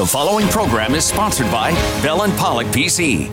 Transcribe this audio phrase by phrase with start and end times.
[0.00, 3.28] The following program is sponsored by Bell and Pollock PC.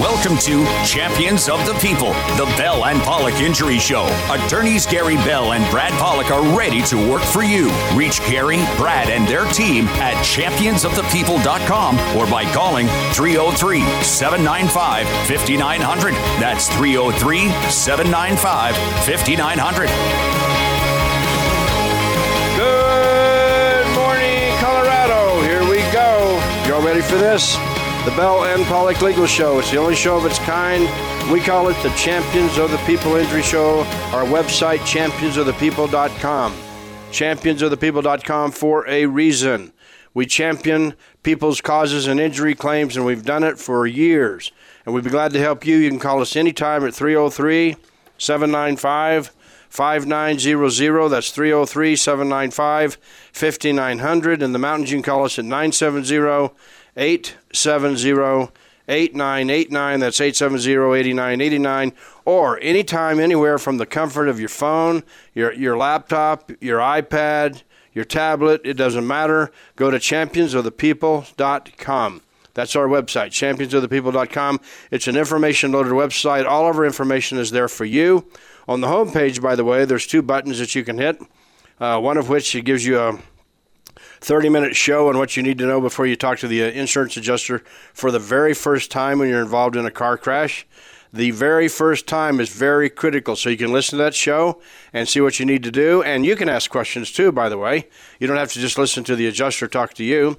[0.00, 4.06] Welcome to Champions of the People, the Bell and Pollock Injury Show.
[4.28, 7.70] Attorneys Gary Bell and Brad Pollock are ready to work for you.
[7.94, 16.14] Reach Gary, Brad, and their team at championsofthepeople.com or by calling 303 795 5900.
[16.40, 18.74] That's 303 795
[19.06, 20.59] 5900.
[27.00, 27.54] Ready for this?
[28.04, 29.58] The Bell and Pollock Legal Show.
[29.58, 30.82] It's the only show of its kind.
[31.32, 33.80] We call it the Champions of the People Injury Show.
[34.12, 36.54] Our website, championsofthepeople.com.
[37.10, 39.72] Championsofthepeople.com for a reason.
[40.12, 44.52] We champion people's causes and injury claims, and we've done it for years.
[44.84, 45.76] And we'd be glad to help you.
[45.76, 47.76] You can call us anytime at 303
[48.18, 49.32] 795
[49.70, 51.08] 5900.
[51.08, 52.98] That's 303 795
[53.32, 54.42] 5900.
[54.42, 56.50] In the mountains, you can call us at 970
[56.96, 58.52] 870
[58.88, 60.00] 8989.
[60.00, 61.92] That's 870 8989.
[62.24, 68.04] Or anytime, anywhere from the comfort of your phone, your, your laptop, your iPad, your
[68.04, 69.52] tablet, it doesn't matter.
[69.76, 72.22] Go to championsofthepeople.com.
[72.52, 74.60] That's our website, championsofthepeople.com.
[74.90, 76.46] It's an information loaded website.
[76.46, 78.26] All of our information is there for you.
[78.68, 81.20] On the home page, by the way, there's two buttons that you can hit.
[81.78, 83.20] Uh, one of which gives you a
[84.20, 86.66] 30 minute show on what you need to know before you talk to the uh,
[86.66, 87.62] insurance adjuster
[87.94, 90.66] for the very first time when you're involved in a car crash.
[91.12, 94.60] The very first time is very critical, so you can listen to that show
[94.92, 96.02] and see what you need to do.
[96.02, 97.88] And you can ask questions too, by the way.
[98.20, 100.38] You don't have to just listen to the adjuster talk to you.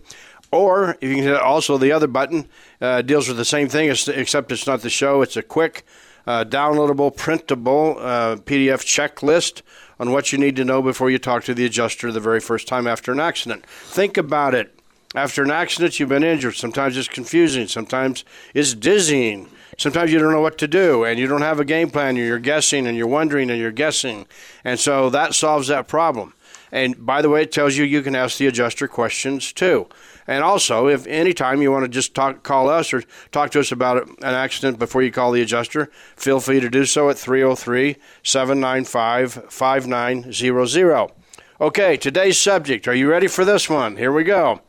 [0.52, 2.48] Or you can hit also the other button
[2.80, 5.22] uh, deals with the same thing, except it's not the show.
[5.22, 5.86] It's a quick,
[6.26, 9.62] uh, downloadable, printable uh, PDF checklist
[10.02, 12.68] on what you need to know before you talk to the adjuster the very first
[12.68, 13.64] time after an accident.
[13.68, 14.76] Think about it.
[15.14, 16.56] After an accident, you've been injured.
[16.56, 17.68] Sometimes it's confusing.
[17.68, 19.48] Sometimes it's dizzying.
[19.78, 22.16] Sometimes you don't know what to do and you don't have a game plan.
[22.16, 24.26] You're guessing and you're wondering and you're guessing.
[24.64, 26.34] And so that solves that problem.
[26.72, 29.88] And by the way, it tells you you can ask the adjuster questions too.
[30.32, 33.04] And also, if anytime you want to just talk, call us or
[33.34, 36.86] talk to us about an accident before you call the adjuster, feel free to do
[36.86, 41.12] so at 303 795 5900.
[41.60, 42.88] Okay, today's subject.
[42.88, 43.98] Are you ready for this one?
[43.98, 44.62] Here we go.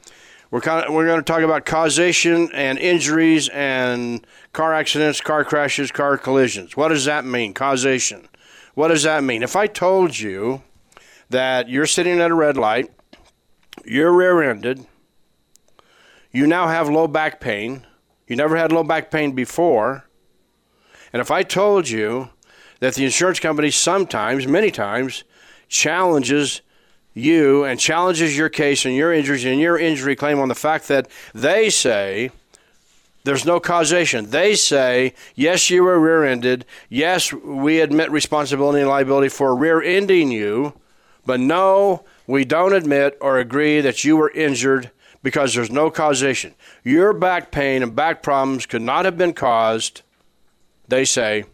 [0.50, 5.44] We're, kind of, we're going to talk about causation and injuries and car accidents, car
[5.44, 6.76] crashes, car collisions.
[6.76, 7.54] What does that mean?
[7.54, 8.28] Causation.
[8.74, 9.44] What does that mean?
[9.44, 10.62] If I told you
[11.30, 12.90] that you're sitting at a red light,
[13.84, 14.86] you're rear ended,
[16.32, 17.86] you now have low back pain.
[18.26, 20.04] You never had low back pain before.
[21.12, 22.30] And if I told you
[22.80, 25.24] that the insurance company sometimes, many times,
[25.68, 26.62] challenges
[27.14, 30.88] you and challenges your case and your injuries and your injury claim on the fact
[30.88, 32.30] that they say
[33.24, 34.30] there's no causation.
[34.30, 36.64] They say, yes, you were rear ended.
[36.88, 40.74] Yes, we admit responsibility and liability for rear ending you.
[41.24, 44.90] But no, we don't admit or agree that you were injured
[45.22, 46.54] because there's no causation.
[46.84, 50.02] Your back pain and back problems could not have been caused,
[50.88, 51.44] they say,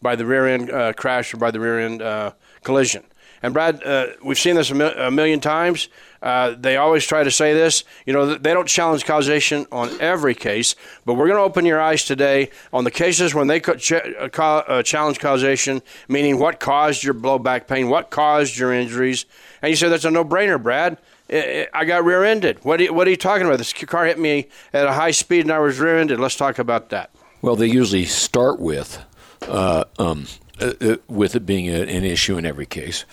[0.00, 2.32] by the rear end uh, crash or by the rear end uh,
[2.62, 3.04] collision.
[3.42, 5.88] And Brad, uh, we've seen this a, a million times.
[6.22, 7.84] Uh, they always try to say this.
[8.06, 10.74] You know, they don't challenge causation on every case,
[11.04, 14.28] but we're going to open your eyes today on the cases when they ch- uh,
[14.38, 19.26] uh, challenge causation, meaning what caused your low back pain, what caused your injuries.
[19.60, 20.96] And you say that's a no-brainer, Brad.
[21.30, 22.64] I got rear-ended.
[22.64, 23.58] What are, you, what are you talking about?
[23.58, 26.20] This car hit me at a high speed and I was rear-ended.
[26.20, 27.10] Let's talk about that.
[27.40, 29.02] Well, they usually start with
[29.48, 30.26] uh, um,
[30.60, 33.04] uh, uh with it being a, an issue in every case,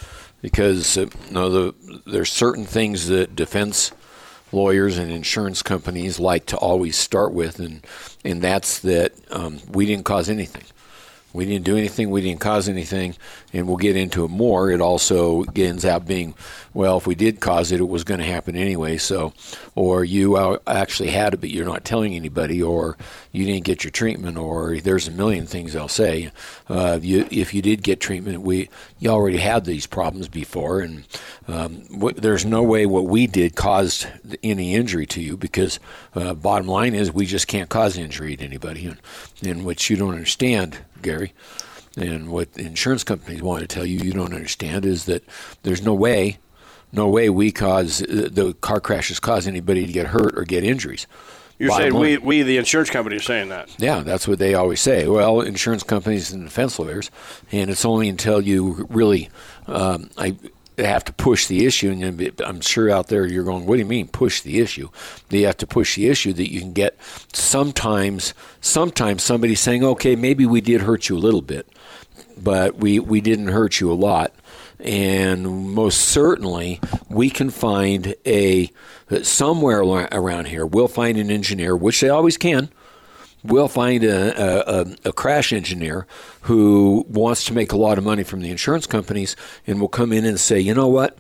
[0.41, 3.91] because uh, you know, the, there's certain things that defense
[4.53, 7.85] lawyers and insurance companies like to always start with, and
[8.23, 10.63] and that's that um, we didn't cause anything.
[11.33, 12.09] We didn't do anything.
[12.09, 13.15] We didn't cause anything,
[13.53, 14.71] and we'll get into it more.
[14.71, 16.33] It also ends up being,
[16.73, 18.97] well, if we did cause it, it was going to happen anyway.
[18.97, 19.33] So,
[19.75, 22.97] or you actually had it, but you're not telling anybody, or
[23.31, 26.31] you didn't get your treatment, or there's a million things they'll say.
[26.67, 28.69] Uh, you, if you did get treatment, we
[28.99, 31.05] you already had these problems before, and
[31.47, 34.07] um, w- there's no way what we did caused
[34.43, 35.79] any injury to you because
[36.13, 38.99] uh, bottom line is we just can't cause injury to anybody, and,
[39.43, 41.33] and what you don't understand Gary.
[41.97, 45.23] And what insurance companies want to tell you you don't understand is that
[45.63, 46.39] there's no way,
[46.91, 51.05] no way we cause the car crashes cause anybody to get hurt or get injuries.
[51.59, 53.69] You're saying we, we, the insurance company, are saying that.
[53.77, 55.07] Yeah, that's what they always say.
[55.07, 57.11] Well, insurance companies and defense lawyers,
[57.51, 59.29] and it's only until you really,
[59.67, 60.35] um, I,
[60.77, 63.85] have to push the issue, and I'm sure out there you're going, "What do you
[63.85, 64.89] mean push the issue?"
[65.29, 66.97] You have to push the issue that you can get.
[67.33, 71.67] Sometimes, sometimes somebody saying, "Okay, maybe we did hurt you a little bit,
[72.41, 74.33] but we we didn't hurt you a lot."
[74.79, 76.79] And most certainly,
[77.09, 78.71] we can find a
[79.21, 80.65] somewhere around here.
[80.65, 82.69] We'll find an engineer, which they always can
[83.43, 86.05] we'll find a, a, a, crash engineer
[86.41, 89.35] who wants to make a lot of money from the insurance companies
[89.65, 91.17] and will come in and say, you know what?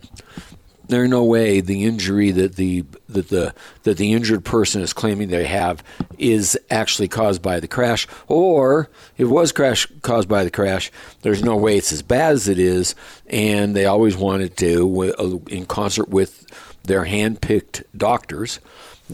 [0.87, 3.53] There's no way the injury that the that the
[3.83, 5.81] that the injured person is claiming they have
[6.17, 10.91] is actually caused by the crash, or it was crash caused by the crash.
[11.21, 12.93] There's no way it's as bad as it is,
[13.27, 16.45] and they always wanted to, uh, in concert with
[16.83, 18.59] their hand-picked doctors,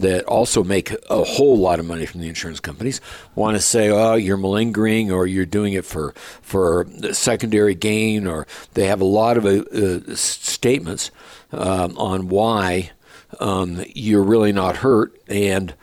[0.00, 3.00] that also make a whole lot of money from the insurance companies
[3.34, 6.12] want to say, oh, you're malingering or you're doing it for
[6.42, 11.10] for secondary gain, or they have a lot of uh, uh, statements
[11.52, 12.90] um, on why
[13.40, 15.14] um, you're really not hurt.
[15.28, 15.74] And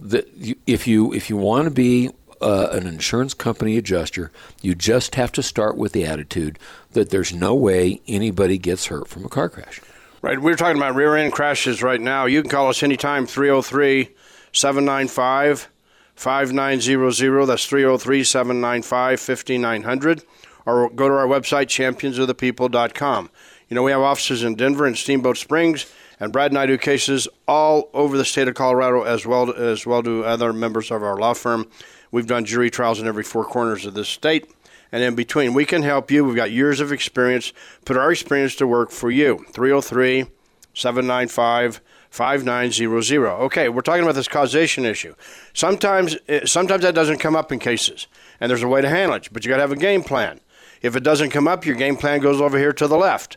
[0.00, 2.10] the, if you if you want to be
[2.40, 4.30] uh, an insurance company adjuster,
[4.62, 6.58] you just have to start with the attitude
[6.92, 9.80] that there's no way anybody gets hurt from a car crash.
[10.20, 10.40] Right.
[10.40, 12.26] We're talking about rear end crashes right now.
[12.26, 14.10] You can call us anytime, 303
[14.52, 15.68] 795
[16.16, 17.46] 5900.
[17.46, 20.22] That's 303 795 5900.
[20.66, 23.30] Or go to our website, championsofthepeople.com.
[23.68, 25.86] You know, we have offices in Denver and Steamboat Springs,
[26.18, 29.86] and Brad and I do cases all over the state of Colorado as well as
[29.86, 31.70] well do other members of our law firm.
[32.10, 34.50] We've done jury trials in every four corners of this state
[34.92, 35.54] and in between.
[35.54, 36.24] We can help you.
[36.24, 37.52] We've got years of experience.
[37.84, 39.44] Put our experience to work for you.
[39.52, 40.26] 303
[40.74, 41.80] 795
[42.10, 43.26] 5900.
[43.44, 45.14] Okay, we're talking about this causation issue.
[45.52, 48.06] Sometimes, eh, sometimes that doesn't come up in cases,
[48.40, 50.40] and there's a way to handle it, but you got to have a game plan.
[50.80, 53.36] If it doesn't come up, your game plan goes over here to the left.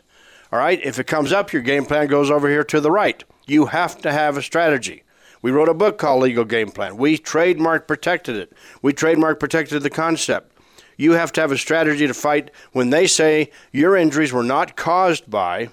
[0.52, 3.24] All right, if it comes up, your game plan goes over here to the right.
[3.46, 5.02] You have to have a strategy.
[5.40, 6.96] We wrote a book called Legal Game Plan.
[6.96, 8.52] We trademark protected it.
[8.80, 10.51] We trademark protected the concept
[11.02, 14.76] you have to have a strategy to fight when they say your injuries were not
[14.76, 15.68] caused by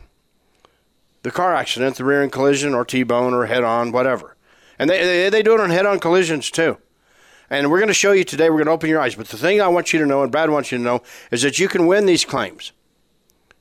[1.22, 4.36] the car accident, the rear end collision, or T bone, or head on, whatever.
[4.80, 6.78] And they, they, they do it on head on collisions too.
[7.50, 9.16] And we're going to show you today, we're going to open your eyes.
[9.16, 11.42] But the thing I want you to know, and Brad wants you to know, is
[11.42, 12.72] that you can win these claims.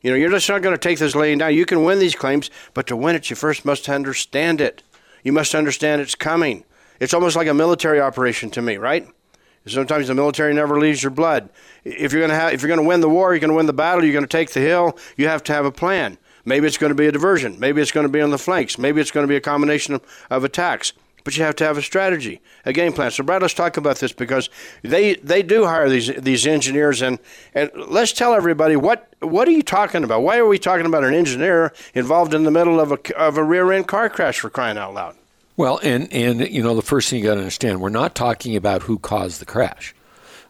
[0.02, 1.54] You know, you're just not going to take this laying down.
[1.54, 4.82] You can win these claims, but to win it, you first must understand it.
[5.24, 6.64] You must understand it's coming.
[7.00, 9.08] It's almost like a military operation to me, right?
[9.68, 11.48] Sometimes the military never leaves your blood.
[11.84, 13.66] If you're going to if you're going to win the war, you're going to win
[13.66, 14.04] the battle.
[14.04, 14.98] You're going to take the hill.
[15.16, 16.18] You have to have a plan.
[16.44, 17.60] Maybe it's going to be a diversion.
[17.60, 18.78] Maybe it's going to be on the flanks.
[18.78, 20.94] Maybe it's going to be a combination of, of attacks.
[21.24, 23.10] But you have to have a strategy, a game plan.
[23.10, 24.48] So, Brad, let's talk about this because
[24.80, 27.18] they they do hire these these engineers, and
[27.54, 30.22] and let's tell everybody what what are you talking about?
[30.22, 33.44] Why are we talking about an engineer involved in the middle of a of a
[33.44, 35.17] rear end car crash for crying out loud?
[35.58, 38.54] Well, and and you know the first thing you got to understand, we're not talking
[38.54, 39.92] about who caused the crash.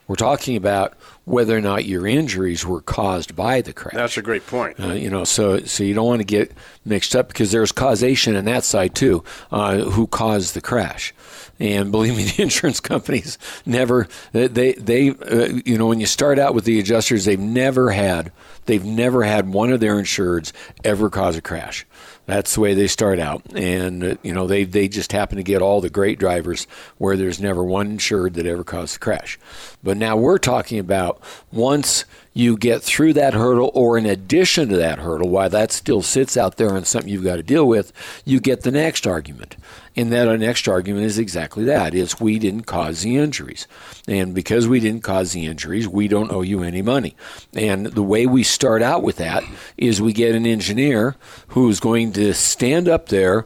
[0.07, 0.95] We're talking about
[1.25, 3.95] whether or not your injuries were caused by the crash.
[3.95, 4.79] That's a great point.
[4.79, 6.53] Uh, you know, so so you don't want to get
[6.85, 9.25] mixed up because there's causation on that side too.
[9.51, 11.15] Uh, who caused the crash?
[11.59, 16.39] And believe me, the insurance companies never they they uh, you know when you start
[16.39, 18.31] out with the adjusters, they've never had
[18.67, 20.53] they've never had one of their insureds
[20.85, 21.87] ever cause a crash.
[22.29, 25.43] That's the way they start out, and uh, you know they they just happen to
[25.43, 26.67] get all the great drivers
[26.99, 29.39] where there's never one insured that ever caused a crash.
[29.83, 34.77] But now we're talking about once you get through that hurdle, or in addition to
[34.77, 37.93] that hurdle, while that still sits out there and something you've got to deal with,
[38.25, 39.57] you get the next argument.
[39.97, 43.67] And that our next argument is exactly that is we didn't cause the injuries.
[44.07, 47.17] And because we didn't cause the injuries, we don't owe you any money.
[47.53, 49.43] And the way we start out with that
[49.77, 51.17] is we get an engineer
[51.49, 53.45] who's going to stand up there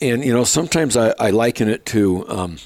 [0.00, 2.56] and you know sometimes I, I liken it to um,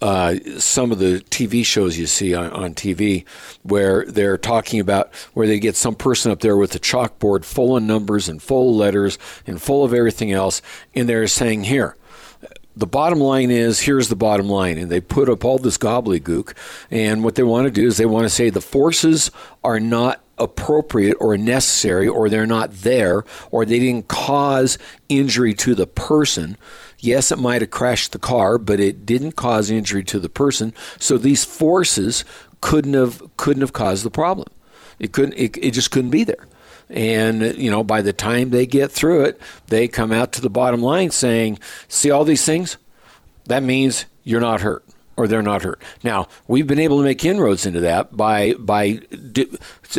[0.00, 3.24] uh, some of the TV shows you see on, on, TV
[3.62, 7.76] where they're talking about where they get some person up there with a chalkboard full
[7.76, 10.62] of numbers and full of letters and full of everything else,
[10.94, 11.96] and they're saying, Here,
[12.76, 16.54] the bottom line is here's the bottom line and they put up all this gobbledygook
[16.90, 19.30] and what they want to do is they want to say the forces
[19.62, 24.76] are not appropriate or necessary or they're not there or they didn't cause
[25.08, 26.56] injury to the person
[27.04, 30.72] Yes, it might have crashed the car, but it didn't cause injury to the person.
[30.98, 32.24] So these forces
[32.62, 34.48] couldn't have couldn't have caused the problem.
[34.98, 35.34] It couldn't.
[35.34, 36.46] It, it just couldn't be there.
[36.88, 40.48] And you know, by the time they get through it, they come out to the
[40.48, 41.58] bottom line saying,
[41.88, 42.78] "See all these things?
[43.44, 44.82] That means you're not hurt."
[45.16, 45.80] Or they're not hurt.
[46.02, 49.00] Now, we've been able to make inroads into that by by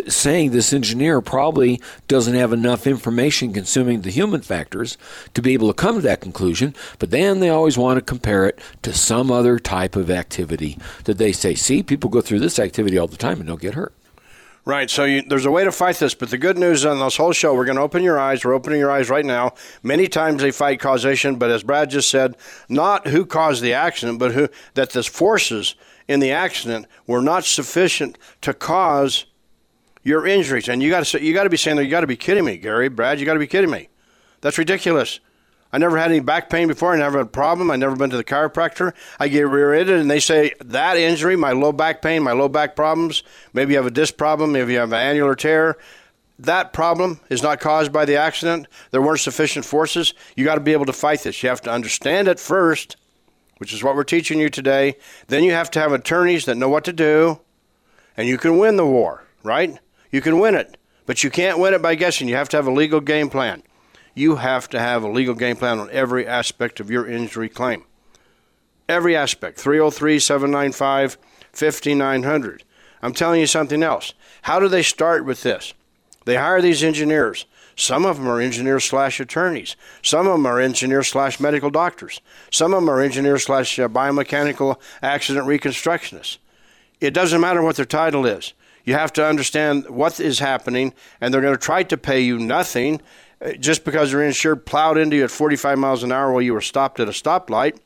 [0.08, 4.98] saying this engineer probably doesn't have enough information consuming the human factors
[5.34, 8.46] to be able to come to that conclusion, but then they always want to compare
[8.46, 12.60] it to some other type of activity that they say, "See, people go through this
[12.60, 13.94] activity all the time and don't get hurt."
[14.68, 14.90] Right.
[14.90, 17.34] So you, there's a way to fight this, but the good news on this whole
[17.34, 18.44] show, we're going to open your eyes.
[18.44, 19.54] We're opening your eyes right now.
[19.84, 22.36] Many times they fight causation, but as Brad just said,
[22.68, 25.76] not who caused the accident, but who that the forces
[26.08, 29.26] in the accident were not sufficient to cause
[30.02, 30.68] your injuries.
[30.68, 32.46] And you got to you got to be saying, that you got to be kidding
[32.46, 33.20] me, Gary, Brad.
[33.20, 33.90] You got to be kidding me.
[34.42, 35.20] That's ridiculous.
[35.76, 36.94] I never had any back pain before.
[36.94, 37.70] I never had a problem.
[37.70, 38.94] I never been to the chiropractor.
[39.20, 42.78] I get rear-ended, and they say that injury, my low back pain, my low back
[42.78, 43.24] problems.
[43.52, 44.54] Maybe you have a disc problem.
[44.54, 45.78] Maybe you have an annular tear.
[46.40, 48.68] That problem is not caused by the accident.
[48.92, 50.14] There weren't sufficient forces.
[50.38, 51.44] You got to be able to fight this.
[51.44, 52.96] You have to understand it first,
[53.58, 54.96] which is what we're teaching you today.
[55.28, 57.42] Then you have to have attorneys that know what to do,
[58.16, 59.78] and you can win the war, right?
[60.10, 62.30] You can win it, but you can't win it by guessing.
[62.30, 63.62] You have to have a legal game plan
[64.16, 67.84] you have to have a legal game plan on every aspect of your injury claim.
[68.88, 69.60] Every aspect.
[69.60, 71.18] 303 795
[71.52, 72.64] 5900.
[73.02, 74.14] I'm telling you something else.
[74.44, 75.74] How do they start with this?
[76.26, 77.46] They hire these engineers.
[77.76, 79.76] Some of them are engineers slash attorneys.
[80.02, 82.22] Some of them are engineers slash medical doctors.
[82.52, 86.38] Some of them are engineers slash uh, biomechanical accident reconstructionists.
[87.02, 88.54] It doesn't matter what their title is.
[88.86, 92.38] You have to understand what is happening, and they're going to try to pay you
[92.38, 93.02] nothing
[93.60, 96.62] just because your insured plowed into you at 45 miles an hour while you were
[96.62, 97.78] stopped at a stoplight,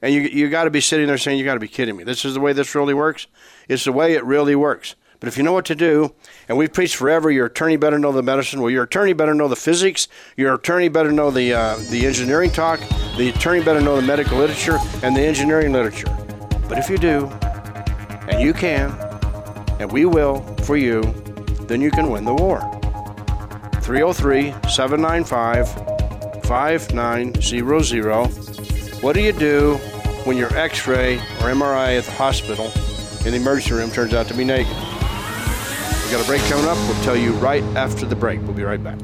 [0.00, 2.04] and you you got to be sitting there saying, "You got to be kidding me!
[2.04, 3.26] This is the way this really works.
[3.68, 6.14] It's the way it really works." But if you know what to do,
[6.48, 8.60] and we've preached forever, your attorney better know the medicine.
[8.60, 10.06] Well, your attorney better know the physics.
[10.36, 12.80] Your attorney better know the uh, the engineering talk.
[13.16, 16.16] The attorney better know the medical literature and the engineering literature.
[16.68, 17.26] But if you do,
[18.28, 18.92] and you can,
[19.80, 21.02] and we will for you,
[21.62, 22.77] then you can win the war.
[23.88, 29.02] 303 795 5900.
[29.02, 29.76] What do you do
[30.24, 32.66] when your x ray or MRI at the hospital
[33.24, 34.76] in the emergency room turns out to be negative?
[34.76, 36.76] We've got a break coming up.
[36.86, 38.42] We'll tell you right after the break.
[38.42, 38.98] We'll be right back.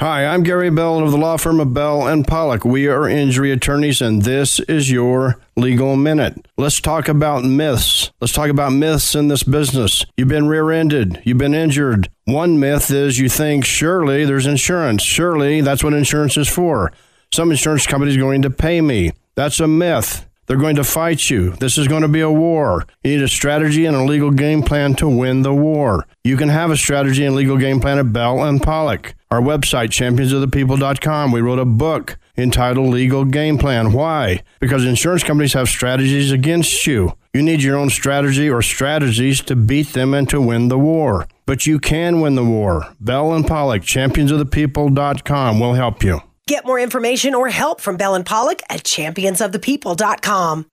[0.00, 2.64] Hi, I'm Gary Bell of the law firm of Bell and Pollock.
[2.64, 6.48] We are injury attorneys, and this is your legal minute.
[6.56, 8.10] Let's talk about myths.
[8.20, 10.04] Let's talk about myths in this business.
[10.16, 12.08] You've been rear ended, you've been injured.
[12.24, 15.04] One myth is you think surely there's insurance.
[15.04, 16.92] Surely that's what insurance is for.
[17.32, 19.12] Some insurance company is going to pay me.
[19.36, 20.26] That's a myth.
[20.46, 21.50] They're going to fight you.
[21.52, 22.86] This is going to be a war.
[23.02, 26.06] You need a strategy and a legal game plan to win the war.
[26.22, 29.14] You can have a strategy and legal game plan at Bell and Pollock.
[29.30, 33.92] Our website, championsofthepeople.com, we wrote a book entitled Legal Game Plan.
[33.92, 34.42] Why?
[34.60, 37.14] Because insurance companies have strategies against you.
[37.32, 41.26] You need your own strategy or strategies to beat them and to win the war.
[41.46, 42.94] But you can win the war.
[43.00, 46.20] Bell and Pollock, championsofthepeople.com will help you.
[46.46, 50.66] Get more information or help from Bell and Pollock at championsofthepeople.com.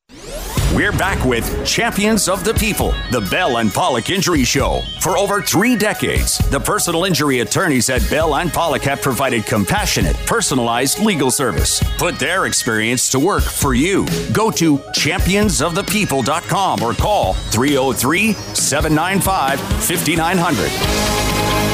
[0.76, 4.82] We're back with Champions of the People, the Bell and Pollock Injury Show.
[5.00, 10.18] For over three decades, the personal injury attorneys at Bell and Pollock have provided compassionate,
[10.26, 11.82] personalized legal service.
[11.98, 14.06] Put their experience to work for you.
[14.34, 21.71] Go to championsofthepeople.com or call 303 795 5900.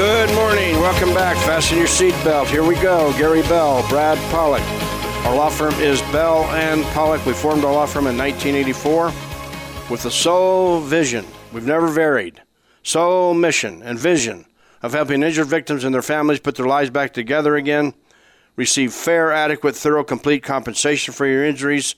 [0.00, 0.76] Good morning.
[0.76, 1.36] Welcome back.
[1.44, 2.46] Fasten your seatbelt.
[2.46, 3.12] Here we go.
[3.18, 4.62] Gary Bell, Brad Pollock.
[5.26, 7.26] Our law firm is Bell and Pollock.
[7.26, 9.12] We formed our law firm in 1984
[9.90, 12.40] with the sole vision, we've never varied,
[12.82, 14.46] sole mission and vision
[14.80, 17.92] of helping injured victims and their families put their lives back together again,
[18.56, 21.94] receive fair, adequate, thorough, complete compensation for your injuries,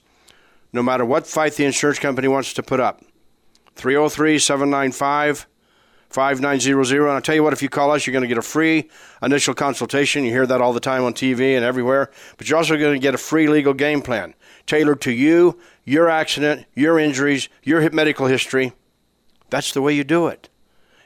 [0.73, 3.05] no matter what fight the insurance company wants to put up.
[3.77, 5.47] 303 795
[6.13, 7.03] 5900.
[7.03, 8.89] And I'll tell you what, if you call us, you're going to get a free
[9.23, 10.25] initial consultation.
[10.25, 12.11] You hear that all the time on TV and everywhere.
[12.37, 14.35] But you're also going to get a free legal game plan
[14.67, 18.73] tailored to you, your accident, your injuries, your medical history.
[19.51, 20.49] That's the way you do it.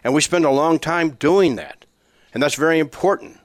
[0.04, 1.84] And we spend a long time doing that.
[2.32, 3.40] And that's very important.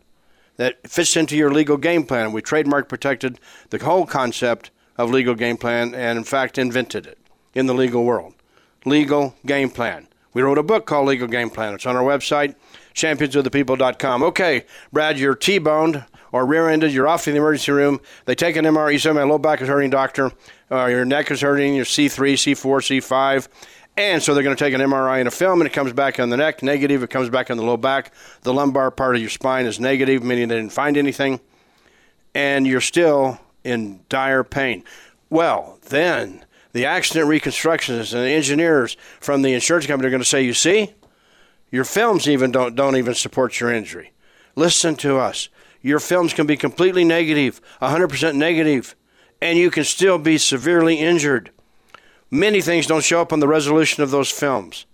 [0.58, 2.34] That fits into your legal game plan.
[2.34, 3.40] We trademark protected
[3.70, 7.18] the whole concept of legal game plan and, in fact, invented it
[7.54, 8.36] in the legal world.
[8.86, 10.08] Legal game plan.
[10.34, 11.74] We wrote a book called Legal Game Plan.
[11.74, 12.56] It's on our website,
[12.94, 14.24] championsofthepeople.com.
[14.24, 16.94] Okay, Brad, you're T-boned or rear-ended.
[16.94, 18.00] You're off in the emergency room.
[18.26, 18.94] They take an MRI.
[18.94, 20.32] You say my low back is hurting, doctor.
[20.72, 21.76] Uh, your neck is hurting.
[21.76, 23.48] Your C3, C4, C5.
[23.98, 26.20] And so they're going to take an MRI and a film, and it comes back
[26.20, 27.04] on the neck, negative.
[27.04, 28.14] It comes back on the low back.
[28.44, 31.42] The lumbar part of your spine is negative, meaning they didn't find anything.
[32.34, 34.86] And you're still in dire pain.
[35.30, 40.28] Well, then the accident reconstructionists and the engineers from the insurance company are going to
[40.28, 40.94] say, "You see,
[41.72, 44.12] your films even don't don't even support your injury.
[44.56, 45.50] Listen to us.
[45.82, 48.96] Your films can be completely negative, 100% negative,
[49.42, 51.50] and you can still be severely injured.
[52.30, 54.86] Many things don't show up on the resolution of those films.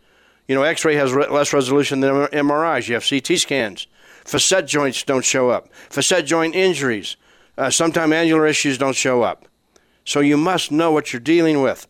[0.47, 2.87] You know, X-ray has re- less resolution than MRIs.
[2.87, 3.87] You have CT scans.
[4.23, 5.71] Facet joints don't show up.
[5.89, 7.17] Facet joint injuries.
[7.57, 9.45] Uh, sometimes annular issues don't show up.
[10.07, 11.85] So you must know what you're dealing with.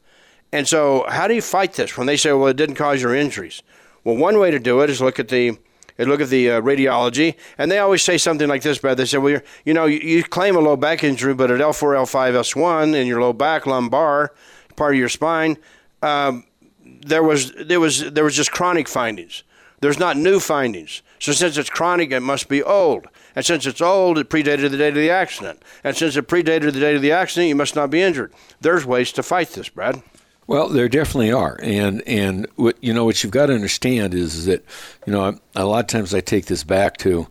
[0.51, 3.13] And so, how do you fight this when they say, "Well, it didn't cause your
[3.13, 3.61] injuries"?
[4.03, 5.57] Well, one way to do it is look at the
[5.99, 8.97] look at the uh, radiology, and they always say something like this, Brad.
[8.97, 11.95] They say, well, you know, you, you, claim a low back injury, but at L4,
[11.95, 14.33] L5, S1 in your low back, lumbar,
[14.75, 15.57] part of your spine,
[16.01, 16.45] um,
[16.83, 19.43] there was there was there was just chronic findings.
[19.81, 21.03] There's not new findings.
[21.19, 23.07] So since it's chronic, it must be old.
[23.37, 25.61] And since it's old, it predated the date of the accident.
[25.83, 28.33] And since it predated the date of the accident, you must not be injured.
[28.61, 30.01] There's ways to fight this, Brad.
[30.47, 34.45] Well, there definitely are, and and what you know what you've got to understand is,
[34.45, 34.65] that
[35.05, 37.27] you know a lot of times I take this back to, you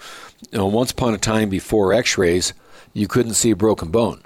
[0.53, 2.53] know, once upon a time before X-rays,
[2.93, 4.23] you couldn't see a broken bone,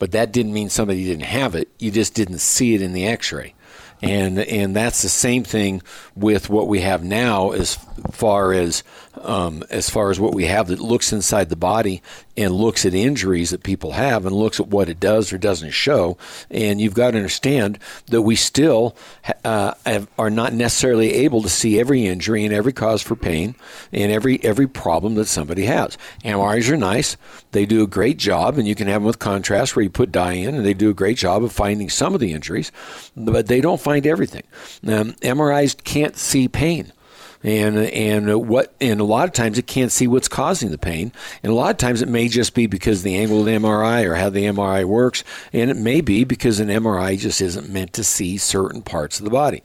[0.00, 1.68] but that didn't mean somebody didn't have it.
[1.78, 3.54] You just didn't see it in the X-ray
[4.02, 5.82] and and that's the same thing
[6.16, 7.76] with what we have now as
[8.12, 8.82] far as
[9.22, 12.02] um, as far as what we have that looks inside the body
[12.36, 15.72] and looks at injuries that people have and looks at what it does or doesn't
[15.72, 16.16] show.
[16.50, 18.96] And you've got to understand that we still
[19.44, 23.54] uh, have, are not necessarily able to see every injury and every cause for pain
[23.92, 25.98] and every every problem that somebody has.
[26.24, 27.16] MRIs are nice;
[27.52, 30.12] they do a great job, and you can have them with contrast where you put
[30.12, 32.72] dye in, and they do a great job of finding some of the injuries,
[33.16, 34.44] but they don't find everything.
[34.86, 36.92] Um, MRIs can't see pain.
[37.42, 41.10] And and what and a lot of times it can't see what's causing the pain,
[41.42, 44.04] and a lot of times it may just be because the angle of the MRI
[44.04, 47.94] or how the MRI works, and it may be because an MRI just isn't meant
[47.94, 49.62] to see certain parts of the body,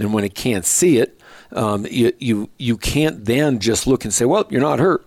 [0.00, 1.20] and when it can't see it,
[1.52, 5.04] um, you you you can't then just look and say, well, you're not hurt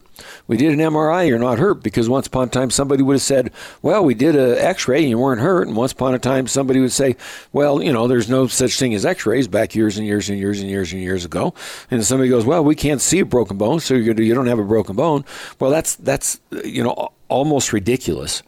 [0.47, 3.21] we did an MRI, you're not hurt because once upon a time somebody would have
[3.21, 3.51] said,
[3.81, 6.79] well, we did an X-ray and you weren't hurt, and once upon a time somebody
[6.79, 7.15] would say,
[7.53, 10.59] well, you know, there's no such thing as X-rays back years and years and years
[10.59, 11.53] and years and years ago,
[11.89, 14.63] and somebody goes, well, we can't see a broken bone, so you don't have a
[14.63, 15.25] broken bone.
[15.59, 18.43] Well, that's that's you know almost ridiculous.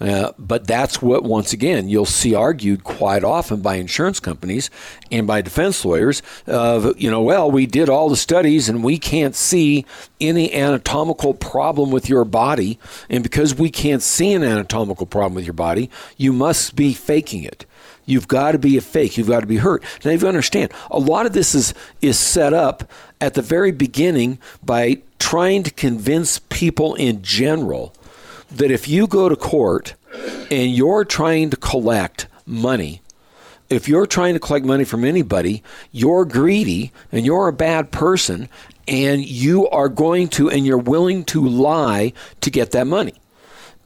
[0.00, 4.70] Uh, but that's what, once again, you'll see argued quite often by insurance companies
[5.12, 8.98] and by defense lawyers of, you know, well, we did all the studies and we
[8.98, 9.84] can't see
[10.18, 12.78] any anatomical problem with your body.
[13.10, 17.42] And because we can't see an anatomical problem with your body, you must be faking
[17.42, 17.66] it.
[18.06, 19.18] You've got to be a fake.
[19.18, 19.84] You've got to be hurt.
[20.04, 24.38] Now, you understand, a lot of this is, is set up at the very beginning
[24.64, 27.94] by trying to convince people in general
[28.52, 29.94] that if you go to court
[30.50, 33.02] and you're trying to collect money,
[33.68, 38.48] if you're trying to collect money from anybody, you're greedy and you're a bad person
[38.88, 43.14] and you are going to and you're willing to lie to get that money.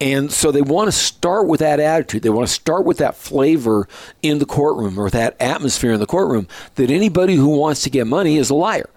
[0.00, 2.22] And so they want to start with that attitude.
[2.22, 3.88] They want to start with that flavor
[4.22, 8.06] in the courtroom or that atmosphere in the courtroom that anybody who wants to get
[8.06, 8.90] money is a liar.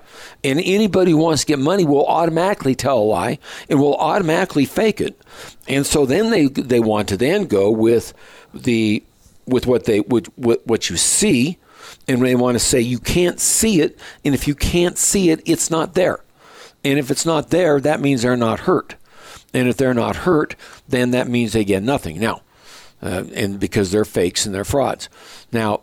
[0.44, 4.66] And anybody who wants to get money will automatically tell a lie and will automatically
[4.66, 5.20] fake it.
[5.68, 8.14] And so then they they want to then go with
[8.54, 9.04] the
[9.46, 11.60] with what they with, with what you see
[12.08, 15.42] and they want to say you can't see it and if you can't see it
[15.46, 16.24] it's not there.
[16.84, 18.96] And if it's not there that means they're not hurt.
[19.54, 20.56] And if they're not hurt
[20.88, 22.20] then that means they get nothing.
[22.20, 22.42] Now,
[23.02, 25.10] uh, and because they're fakes and they're frauds.
[25.52, 25.82] Now,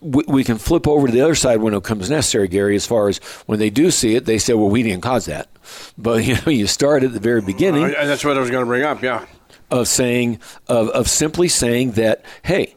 [0.00, 2.74] we, we, can flip over to the other side when it comes necessary, Gary.
[2.76, 5.48] As far as when they do see it, they say, "Well, we didn't cause that."
[5.98, 7.84] But you know, you start at the very beginning.
[7.84, 9.02] Uh, that's what I was going to bring up.
[9.02, 9.26] Yeah,
[9.70, 12.74] of saying of of simply saying that, hey.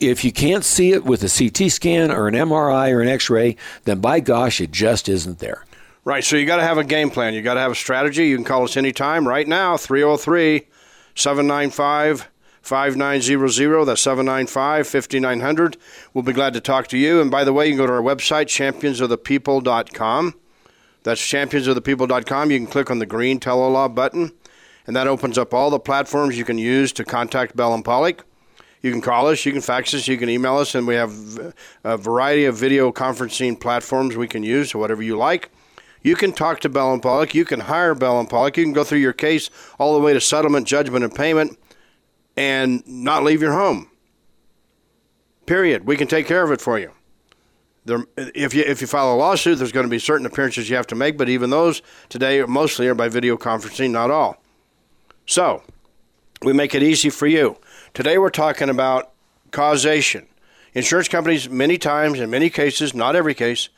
[0.00, 3.56] If you can't see it with a CT scan or an MRI or an X-ray,
[3.84, 5.66] then by gosh, it just isn't there.
[6.06, 6.22] Right.
[6.22, 7.34] So you got to have a game plan.
[7.34, 8.28] You got to have a strategy.
[8.28, 10.68] You can call us anytime right now 303
[11.16, 12.30] 795
[12.62, 13.84] 5900.
[13.84, 15.76] That's 795 5900.
[16.14, 17.20] We'll be glad to talk to you.
[17.20, 20.34] And by the way, you can go to our website, championsofthepeople.com.
[21.02, 22.50] That's championsofthepeople.com.
[22.52, 24.30] You can click on the green Telelaw button,
[24.86, 28.24] and that opens up all the platforms you can use to contact Bell and Pollock.
[28.80, 31.12] You can call us, you can fax us, you can email us, and we have
[31.82, 35.50] a variety of video conferencing platforms we can use, whatever you like.
[36.06, 37.34] You can talk to Bell and Pollock.
[37.34, 38.56] You can hire Bell and Pollock.
[38.56, 41.58] You can go through your case all the way to settlement, judgment, and payment
[42.36, 43.90] and not leave your home.
[45.46, 45.84] Period.
[45.84, 46.92] We can take care of it for you.
[47.86, 50.76] There, if you if you file a lawsuit, there's going to be certain appearances you
[50.76, 54.40] have to make, but even those today mostly are by video conferencing, not all.
[55.26, 55.64] So,
[56.40, 57.56] we make it easy for you.
[57.94, 59.10] Today we're talking about
[59.50, 60.28] causation.
[60.72, 63.70] Insurance companies, many times, in many cases, not every case,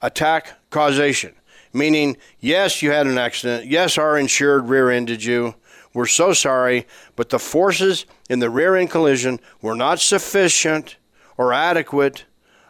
[0.00, 1.34] attack causation.
[1.74, 3.66] Meaning, yes, you had an accident.
[3.66, 5.56] Yes, our insured rear ended you.
[5.92, 10.96] We're so sorry, but the forces in the rear end collision were not sufficient
[11.36, 12.24] or adequate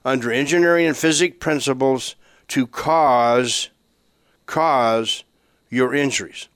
[0.04, 2.16] under engineering and physics principles
[2.48, 3.70] to cause
[4.46, 5.24] cause
[5.70, 6.48] your injuries.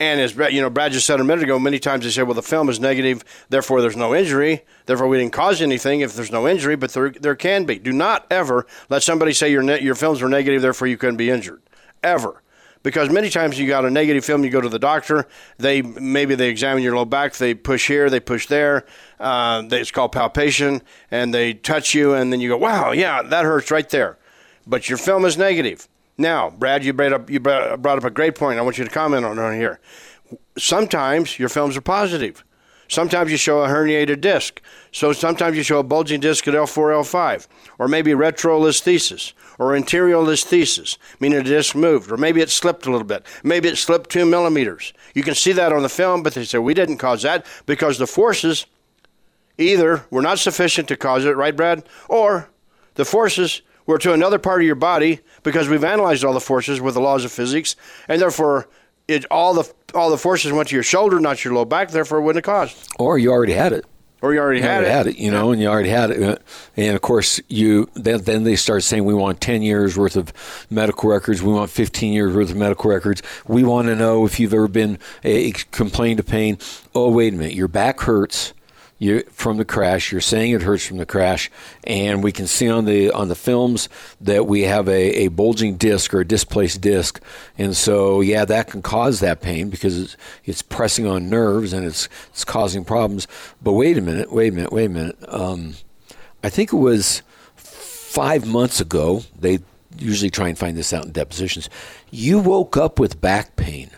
[0.00, 2.34] And as you know, Brad just said a minute ago, many times they say, "Well,
[2.34, 4.62] the film is negative, therefore there's no injury.
[4.86, 7.78] Therefore, we didn't cause anything if there's no injury." But there, there can be.
[7.78, 11.16] Do not ever let somebody say your ne- your films were negative, therefore you couldn't
[11.16, 11.62] be injured.
[12.04, 12.42] Ever,
[12.84, 15.26] because many times you got a negative film, you go to the doctor.
[15.56, 18.86] They maybe they examine your low back, they push here, they push there.
[19.18, 23.22] Uh, they, it's called palpation, and they touch you, and then you go, "Wow, yeah,
[23.22, 24.16] that hurts right there,"
[24.64, 25.88] but your film is negative.
[26.18, 28.58] Now, Brad, you brought up you brought up a great point.
[28.58, 29.80] I want you to comment on it here.
[30.58, 32.44] Sometimes your films are positive.
[32.88, 34.62] Sometimes you show a herniated disc.
[34.92, 37.46] So sometimes you show a bulging disc at L4, L5,
[37.78, 43.06] or maybe retrolisthesis or anteriolisthesis, meaning the disc moved, or maybe it slipped a little
[43.06, 43.26] bit.
[43.42, 44.94] Maybe it slipped two millimeters.
[45.14, 47.98] You can see that on the film, but they say we didn't cause that because
[47.98, 48.66] the forces
[49.58, 51.84] either were not sufficient to cause it, right, Brad?
[52.08, 52.48] Or
[52.94, 56.80] the forces were to another part of your body because we've analyzed all the forces
[56.80, 57.74] with the laws of physics,
[58.06, 58.68] and therefore
[59.08, 61.90] it all the all the forces went to your shoulder, not your low back.
[61.90, 62.88] Therefore, it wouldn't have caused.
[63.00, 63.84] Or you already had it.
[64.20, 64.92] Or you already You had already it.
[64.92, 66.42] had it, you know, and you already had it.
[66.76, 70.32] And of course, you then then they start saying we want ten years worth of
[70.70, 71.40] medical records.
[71.40, 73.22] We want fifteen years worth of medical records.
[73.46, 76.58] We want to know if you've ever been uh, complained of pain.
[76.96, 78.52] Oh, wait a minute, your back hurts.
[79.00, 80.10] You from the crash.
[80.10, 81.50] You're saying it hurts from the crash,
[81.84, 83.88] and we can see on the on the films
[84.20, 87.22] that we have a, a bulging disc or a displaced disc,
[87.56, 91.86] and so yeah, that can cause that pain because it's, it's pressing on nerves and
[91.86, 93.28] it's it's causing problems.
[93.62, 95.16] But wait a minute, wait a minute, wait a minute.
[95.28, 95.74] Um,
[96.42, 97.22] I think it was
[97.54, 99.22] five months ago.
[99.38, 99.60] They
[99.96, 101.68] usually try and find this out in depositions.
[102.10, 103.90] You woke up with back pain.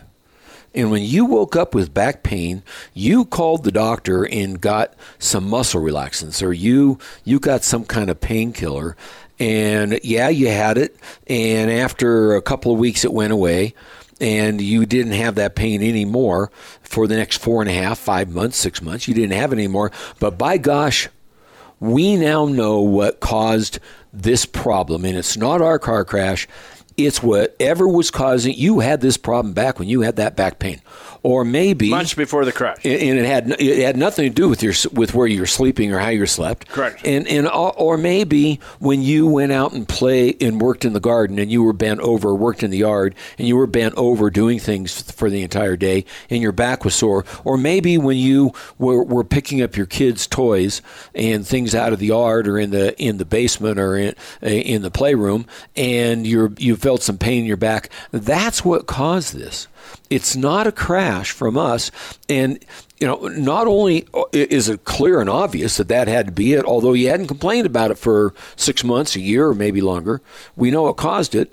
[0.73, 5.49] And when you woke up with back pain, you called the doctor and got some
[5.49, 8.95] muscle relaxants, or you you got some kind of painkiller.
[9.39, 10.95] And yeah, you had it.
[11.27, 13.73] And after a couple of weeks, it went away,
[14.21, 16.51] and you didn't have that pain anymore
[16.83, 19.07] for the next four and a half, five months, six months.
[19.07, 19.91] You didn't have it anymore.
[20.19, 21.09] But by gosh,
[21.79, 23.79] we now know what caused
[24.13, 26.47] this problem, and it's not our car crash.
[27.05, 30.81] It's whatever was causing you had this problem back when you had that back pain,
[31.23, 32.83] or maybe Months before the crash.
[32.83, 35.93] and it had it had nothing to do with your with where you were sleeping
[35.93, 36.67] or how you slept.
[36.67, 37.05] Correct.
[37.05, 40.99] And and uh, or maybe when you went out and play and worked in the
[40.99, 44.29] garden and you were bent over, worked in the yard and you were bent over
[44.29, 47.23] doing things for the entire day and your back was sore.
[47.43, 50.81] Or maybe when you were, were picking up your kids' toys
[51.13, 54.47] and things out of the yard or in the in the basement or in uh,
[54.47, 57.89] in the playroom and you're you felt some pain in your back.
[58.11, 59.67] That's what caused this.
[60.09, 61.91] It's not a crash from us.
[62.27, 62.63] And,
[62.99, 66.65] you know, not only is it clear and obvious that that had to be it,
[66.65, 70.21] although you hadn't complained about it for six months, a year, or maybe longer,
[70.55, 71.51] we know it caused it.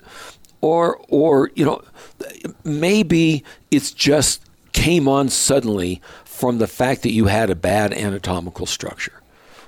[0.61, 1.81] Or, or you know,
[2.63, 4.41] maybe it's just
[4.73, 9.21] came on suddenly from the fact that you had a bad anatomical structure.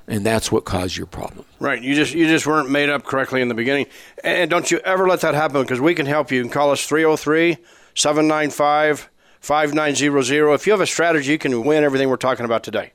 [0.07, 1.45] And that's what caused your problem.
[1.59, 1.81] Right.
[1.81, 3.85] You just you just weren't made up correctly in the beginning.
[4.23, 6.47] And don't you ever let that happen because we can help you.
[6.49, 7.57] Call us 303
[7.95, 10.53] 795 5900.
[10.53, 12.93] If you have a strategy, you can win everything we're talking about today.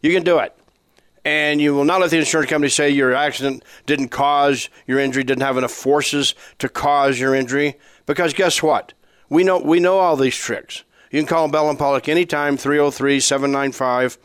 [0.00, 0.54] You can do it.
[1.24, 5.24] And you will not let the insurance company say your accident didn't cause your injury,
[5.24, 7.76] didn't have enough forces to cause your injury.
[8.06, 8.94] Because guess what?
[9.28, 10.84] We know we know all these tricks.
[11.10, 14.18] You can call Bell and Pollock anytime, 303 795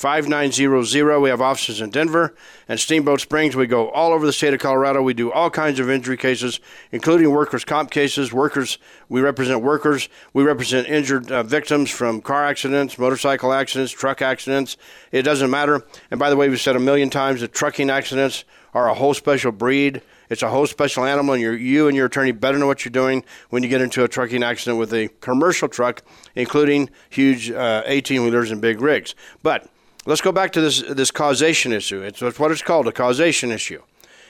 [0.00, 1.20] 5900.
[1.20, 2.34] We have offices in Denver
[2.68, 3.54] and Steamboat Springs.
[3.54, 5.02] We go all over the state of Colorado.
[5.02, 6.58] We do all kinds of injury cases,
[6.90, 8.32] including workers' comp cases.
[8.32, 8.78] Workers,
[9.10, 10.08] we represent workers.
[10.32, 14.78] We represent injured uh, victims from car accidents, motorcycle accidents, truck accidents.
[15.12, 15.84] It doesn't matter.
[16.10, 19.12] And by the way, we've said a million times that trucking accidents are a whole
[19.12, 20.00] special breed.
[20.30, 23.22] It's a whole special animal, and you and your attorney better know what you're doing
[23.50, 26.02] when you get into a trucking accident with a commercial truck,
[26.34, 29.14] including huge uh, 18 wheelers and big rigs.
[29.42, 29.68] But
[30.06, 32.02] let's go back to this this causation issue.
[32.02, 33.82] It's, it's what it's called, a causation issue.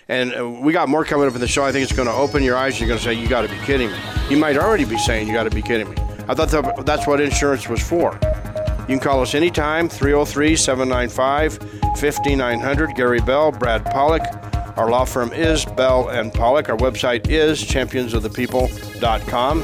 [0.09, 1.65] And uh, we got more coming up in the show.
[1.65, 2.81] I think it's going to open your eyes.
[2.81, 5.29] You're going to say, "You got to be kidding me." You might already be saying,
[5.29, 8.19] "You got to be kidding me." I thought that, that's what insurance was for.
[8.83, 11.59] You can call us anytime, 303 795
[11.97, 12.95] 5900.
[12.97, 14.23] Gary Bell, Brad Pollock.
[14.77, 16.69] Our law firm is Bell and Pollock.
[16.69, 19.61] Our website is championsofthepeople.com.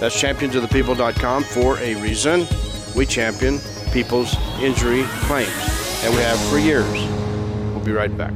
[0.00, 2.46] That's championsofthepeople.com for a reason.
[2.94, 3.60] We champion
[3.96, 6.86] people's injury claims, and we have for years.
[7.72, 8.34] We'll be right back.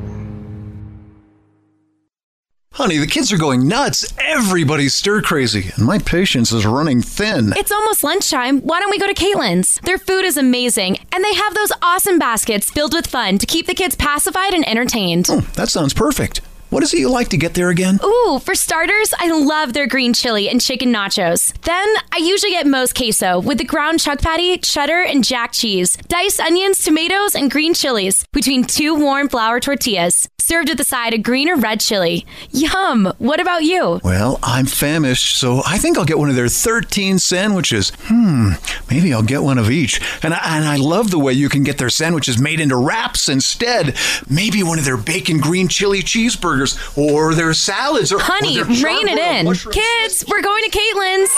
[2.73, 4.11] Honey, the kids are going nuts.
[4.19, 7.53] Everybody's stir crazy, and my patience is running thin.
[7.59, 8.61] It's almost lunchtime.
[8.61, 9.79] Why don't we go to Caitlin's?
[9.83, 13.67] Their food is amazing, and they have those awesome baskets filled with fun to keep
[13.67, 15.27] the kids pacified and entertained.
[15.29, 16.41] Oh, that sounds perfect.
[16.71, 17.99] What is it you like to get there again?
[18.05, 21.53] Ooh, for starters, I love their green chili and chicken nachos.
[21.63, 25.97] Then I usually get Moe's queso with the ground chuck patty, cheddar, and jack cheese,
[26.07, 31.15] diced onions, tomatoes, and green chilies between two warm flour tortillas, served with a side
[31.15, 32.27] of green or red chili.
[32.51, 33.13] Yum!
[33.19, 34.01] What about you?
[34.03, 37.93] Well, I'm famished, so I think I'll get one of their 13 sandwiches.
[38.07, 38.55] Hmm,
[38.91, 40.01] maybe I'll get one of each.
[40.25, 43.29] And I, and I love the way you can get their sandwiches made into wraps
[43.29, 43.97] instead.
[44.29, 48.85] Maybe one of their bacon green chili cheeseburgers or their salads or Honey, or their
[48.85, 49.45] rein it in.
[49.47, 51.31] mushroom Kids, we're going to Caitlin's.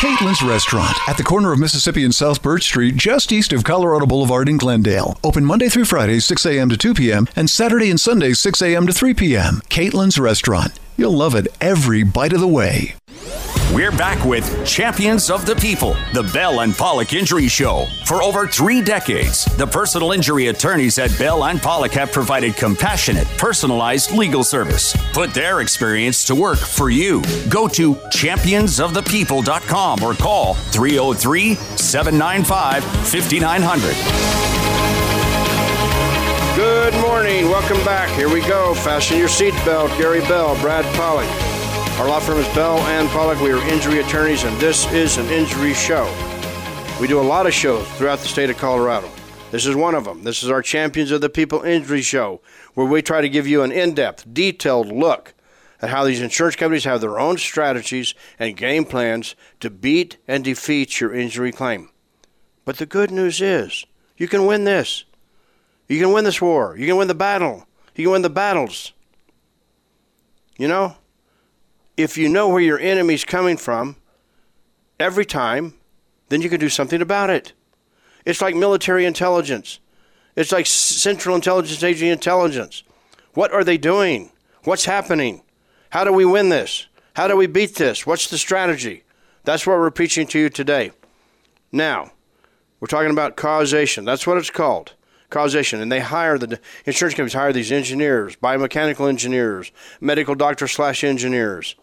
[0.00, 4.06] Caitlin's Restaurant at the corner of Mississippi and South Birch Street, just east of Colorado
[4.06, 5.18] Boulevard in Glendale.
[5.22, 6.70] Open Monday through Friday, 6 a.m.
[6.70, 8.86] to 2 p.m., and Saturday and Sunday, 6 a.m.
[8.86, 9.60] to 3 p.m.
[9.68, 10.72] Caitlin's Restaurant.
[10.96, 12.94] You'll love it every bite of the way.
[13.72, 17.86] We're back with Champions of the People, the Bell and Pollock Injury Show.
[18.04, 23.28] For over three decades, the personal injury attorneys at Bell and Pollock have provided compassionate,
[23.38, 24.96] personalized legal service.
[25.12, 27.22] Put their experience to work for you.
[27.48, 33.94] Go to championsofthepeople.com or call 303 795 5900.
[36.56, 37.48] Good morning.
[37.48, 38.08] Welcome back.
[38.18, 38.74] Here we go.
[38.74, 39.96] Fasten your seatbelt.
[39.96, 41.28] Gary Bell, Brad Pollock.
[42.00, 43.42] Our law firm is Bell and Pollock.
[43.42, 46.10] We are injury attorneys, and this is an injury show.
[46.98, 49.10] We do a lot of shows throughout the state of Colorado.
[49.50, 50.22] This is one of them.
[50.22, 52.40] This is our Champions of the People Injury Show,
[52.72, 55.34] where we try to give you an in depth, detailed look
[55.82, 60.42] at how these insurance companies have their own strategies and game plans to beat and
[60.42, 61.90] defeat your injury claim.
[62.64, 63.84] But the good news is,
[64.16, 65.04] you can win this.
[65.86, 66.78] You can win this war.
[66.78, 67.66] You can win the battle.
[67.94, 68.94] You can win the battles.
[70.56, 70.96] You know,
[72.02, 73.96] if you know where your enemy's coming from
[74.98, 75.74] every time,
[76.28, 77.52] then you can do something about it.
[78.24, 79.80] It's like military intelligence.
[80.36, 82.82] It's like Central Intelligence Agency intelligence.
[83.34, 84.30] What are they doing?
[84.64, 85.42] What's happening?
[85.90, 86.86] How do we win this?
[87.14, 88.06] How do we beat this?
[88.06, 89.04] What's the strategy?
[89.44, 90.92] That's what we're preaching to you today.
[91.72, 92.12] Now,
[92.78, 94.04] we're talking about causation.
[94.04, 94.94] That's what it's called
[95.30, 95.80] causation.
[95.80, 101.76] And they hire the insurance companies hire these engineers, biomechanical engineers, medical doctors slash engineers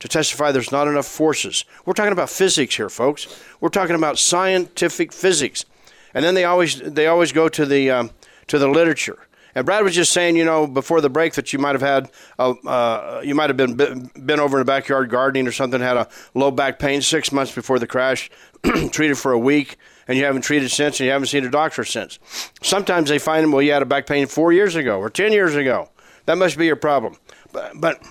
[0.00, 1.64] to testify there's not enough forces.
[1.84, 3.26] We're talking about physics here, folks.
[3.60, 5.64] We're talking about scientific physics.
[6.12, 8.10] And then they always they always go to the um,
[8.48, 9.18] to the literature.
[9.54, 12.10] And Brad was just saying, you know, before the break that you might have had,
[12.38, 15.96] a, uh, you might have been been over in the backyard gardening or something, had
[15.96, 18.30] a low back pain six months before the crash,
[18.92, 19.76] treated for a week,
[20.08, 22.18] and you haven't treated since, and you haven't seen a doctor since.
[22.62, 25.32] Sometimes they find them, well, you had a back pain four years ago or 10
[25.32, 25.88] years ago.
[26.26, 27.16] That must be your problem.
[27.52, 28.02] But, but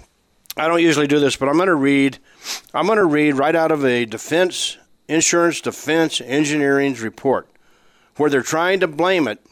[0.57, 2.17] I don't usually do this, but I'm going to read.
[2.73, 7.49] I'm going to read right out of a defense insurance defense engineering's report,
[8.17, 9.43] where they're trying to blame it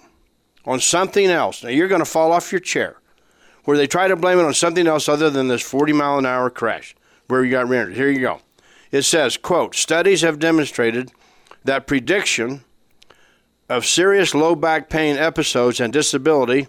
[0.66, 1.64] on something else.
[1.64, 2.98] Now you're going to fall off your chair,
[3.64, 6.26] where they try to blame it on something else other than this 40 mile an
[6.26, 6.96] hour crash
[7.28, 7.96] where you got rendered.
[7.96, 8.42] Here you go.
[8.92, 11.12] It says, "quote Studies have demonstrated
[11.64, 12.64] that prediction
[13.70, 16.68] of serious low back pain episodes and disability,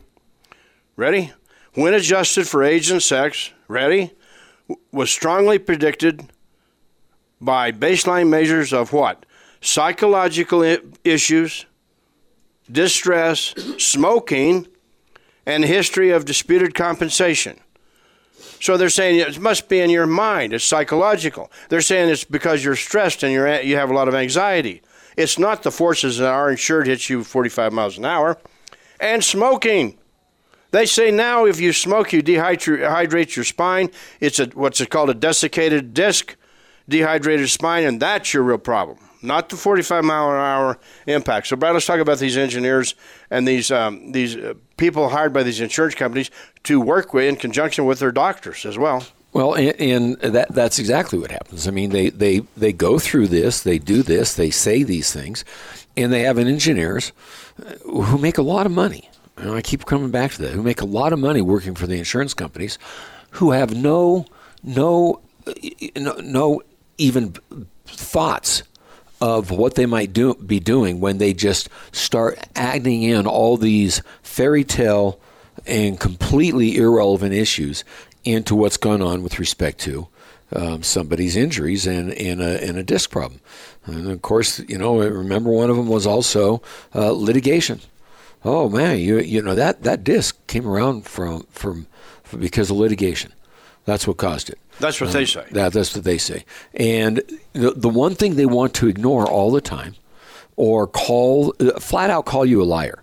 [0.97, 1.33] ready,
[1.75, 4.13] when adjusted for age and sex, ready,
[4.93, 6.31] was strongly predicted
[7.41, 9.25] by baseline measures of what?
[9.61, 10.63] Psychological
[11.05, 11.67] issues,
[12.71, 14.67] distress, smoking,
[15.47, 17.59] and history of disputed compensation.
[18.61, 20.53] So they're saying it must be in your mind.
[20.53, 21.51] It's psychological.
[21.69, 24.83] They're saying it's because you're stressed and you're you have a lot of anxiety.
[25.17, 28.39] It's not the forces that are insured hits you 45 miles an hour,
[29.01, 29.99] and smoking.
[30.71, 33.91] They say now if you smoke, you dehydrate your spine.
[34.21, 36.37] It's a, what's it called a desiccated disc,
[36.89, 41.47] dehydrated spine, and that's your real problem, not the 45 mile an hour impact.
[41.47, 42.95] So, Brad, let's talk about these engineers
[43.31, 46.31] and these um, these uh, people hired by these insurance companies
[46.65, 49.05] to work with in conjunction with their doctors as well.
[49.33, 51.69] Well, and, and, that that's exactly what happens.
[51.69, 55.45] I mean, they, they, they go through this, they do this, they say these things,
[55.97, 57.13] and they have an engineers
[57.85, 59.11] who make a lot of money.
[59.39, 60.53] And I keep coming back to that.
[60.53, 62.79] Who make a lot of money working for the insurance companies,
[63.33, 64.27] who have no
[64.63, 65.21] no
[65.97, 66.63] no, no
[66.99, 67.35] even
[67.87, 68.63] thoughts
[69.21, 74.03] of what they might do be doing when they just start adding in all these
[74.23, 75.21] fairy tale
[75.67, 77.85] and completely irrelevant issues
[78.25, 80.09] into what's gone on with respect to
[80.53, 83.41] um, somebody's injuries and, and, a, a disc problem.
[83.87, 86.63] And of course, you know, remember one of them was also
[86.95, 87.81] uh, litigation.
[88.45, 91.87] Oh man, you you know that that disc came around from from,
[92.23, 93.33] from because of litigation.
[93.85, 94.59] That's what caused it.
[94.81, 95.47] That's what they say.
[95.53, 96.45] That, that's what they say.
[96.75, 97.23] And
[97.55, 99.95] the, the one thing they want to ignore all the time,
[100.57, 103.03] or call flat out call you a liar,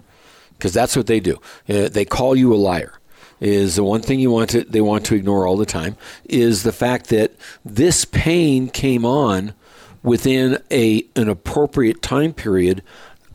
[0.58, 1.38] because that's what they do.
[1.68, 2.94] Uh, they call you a liar.
[3.42, 6.64] Is the one thing you want to they want to ignore all the time is
[6.64, 7.34] the fact that
[7.66, 9.54] this pain came on
[10.04, 12.82] within a an appropriate time period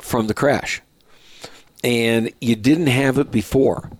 [0.00, 0.80] from the crash,
[1.82, 3.90] and you didn't have it before,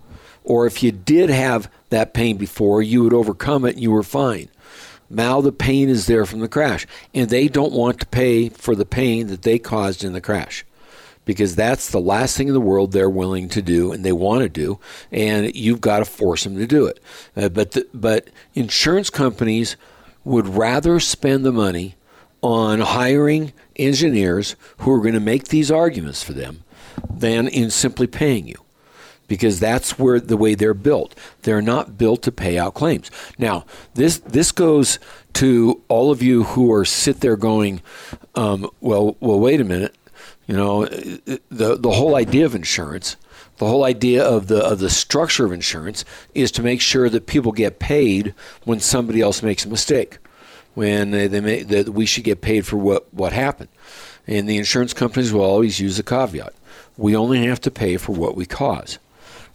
[0.43, 4.03] or if you did have that pain before, you would overcome it and you were
[4.03, 4.49] fine.
[5.09, 8.75] Now the pain is there from the crash, and they don't want to pay for
[8.75, 10.65] the pain that they caused in the crash
[11.25, 14.41] because that's the last thing in the world they're willing to do and they want
[14.41, 14.79] to do,
[15.11, 16.99] and you've got to force them to do it.
[17.35, 19.75] Uh, but the, but insurance companies
[20.23, 21.95] would rather spend the money
[22.41, 26.63] on hiring engineers who are going to make these arguments for them
[27.09, 28.63] than in simply paying you
[29.31, 31.15] because that's where the way they're built.
[31.43, 33.09] They're not built to pay out claims.
[33.37, 33.63] Now,
[33.93, 34.99] this this goes
[35.35, 37.81] to all of you who are sit there going,
[38.35, 39.95] um, well, well, wait a minute.
[40.47, 43.15] You know, the the whole idea of insurance,
[43.55, 46.03] the whole idea of the of the structure of insurance
[46.35, 50.17] is to make sure that people get paid when somebody else makes a mistake,
[50.73, 53.69] when they, they that we should get paid for what what happened.
[54.27, 56.53] And the insurance companies will always use a caveat.
[57.01, 58.99] We only have to pay for what we cause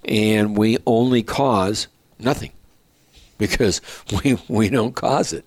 [0.07, 2.53] and we only cause nothing
[3.39, 3.83] because
[4.25, 5.45] we we don't cause it.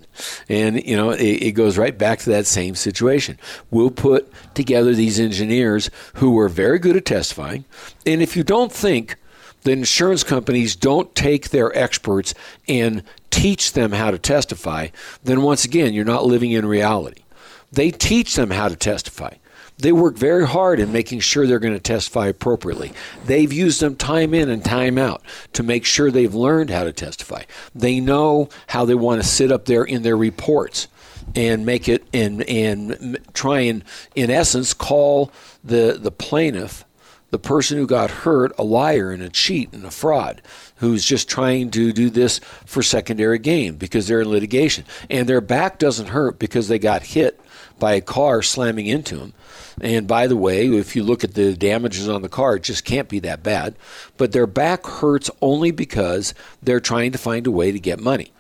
[0.48, 3.40] And you know, it, it, goes right back to that same situation.
[3.72, 7.66] We'll put together these engineers who are very good at testifying,
[8.06, 9.16] and if you don't think
[9.64, 12.34] the insurance companies don't take their experts
[12.68, 14.88] and teach them how to testify,
[15.24, 17.24] then once again, you're not living in reality.
[17.72, 19.34] They teach them how to testify.
[19.80, 22.92] They work very hard in making sure they're going to testify appropriately.
[23.26, 26.92] They've used them time in and time out to make sure they've learned how to
[26.92, 27.44] testify.
[27.74, 30.90] They know how they want to sit up there in their reports
[31.36, 33.84] and make it and and try and
[34.16, 35.32] in essence call
[35.64, 36.84] the the plaintiff
[37.30, 40.42] the person who got hurt a liar and a cheat and a fraud
[40.78, 45.42] who's just trying to do this for secondary gain because they're in litigation and their
[45.42, 47.40] back doesn't hurt because they got hit
[47.78, 49.34] by a car slamming into them
[49.82, 52.86] and by the way, if you look at the damages on the car, it just
[52.86, 53.76] can't be that bad.
[54.18, 58.32] But their back hurts only because they're trying to find a way to get money.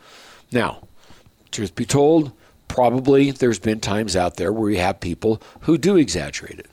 [0.52, 0.88] Now,
[1.52, 2.32] truth be told,
[2.67, 6.69] probably there's been times out there where you have people who do exaggerate it.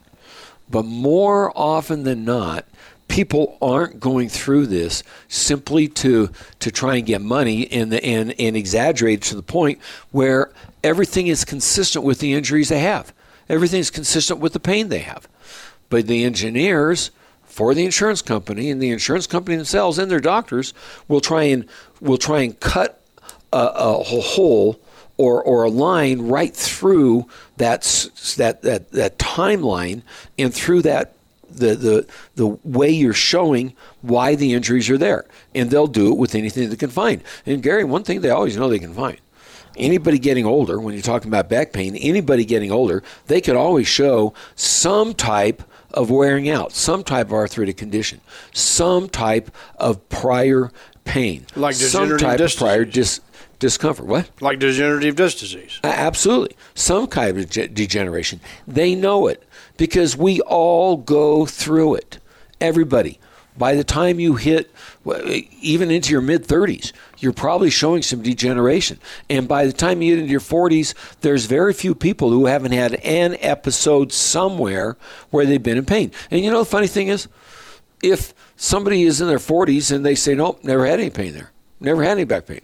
[0.68, 2.64] But more often than not,
[3.08, 8.56] people aren't going through this simply to to try and get money and and and
[8.56, 9.78] exaggerate to the point
[10.10, 10.50] where
[10.82, 13.12] everything is consistent with the injuries they have
[13.48, 15.28] everything's consistent with the pain they have.
[15.88, 17.10] But the engineers
[17.44, 20.74] for the insurance company and the insurance company themselves and their doctors
[21.08, 21.66] will try and
[22.00, 23.00] will try and cut
[23.52, 24.80] a, a hole
[25.16, 27.82] or, or a line right through that,
[28.36, 30.02] that, that, that timeline
[30.38, 31.14] and through that
[31.48, 35.24] the, the, the way you're showing why the injuries are there.
[35.54, 37.22] And they'll do it with anything they can find.
[37.46, 39.18] And Gary, one thing they always know they can find
[39.76, 43.86] anybody getting older, when you're talking about back pain, anybody getting older, they could always
[43.86, 45.62] show some type
[45.92, 48.20] of wearing out, some type of arthritic condition,
[48.52, 50.70] some type of prior
[51.04, 53.20] pain, like some type of prior dis-
[53.58, 54.06] discomfort.
[54.06, 54.30] What?
[54.40, 55.80] Like degenerative disc disease.
[55.82, 56.56] Uh, absolutely.
[56.74, 58.40] Some kind of de- degeneration.
[58.66, 59.42] They know it
[59.76, 62.18] because we all go through it.
[62.60, 63.18] Everybody.
[63.58, 64.70] By the time you hit
[65.60, 68.98] even into your mid 30s, you're probably showing some degeneration.
[69.30, 72.72] And by the time you get into your 40s, there's very few people who haven't
[72.72, 74.96] had an episode somewhere
[75.30, 76.12] where they've been in pain.
[76.30, 77.28] And you know, the funny thing is,
[78.02, 81.50] if somebody is in their 40s and they say, nope, never had any pain there,
[81.80, 82.60] never had any back pain,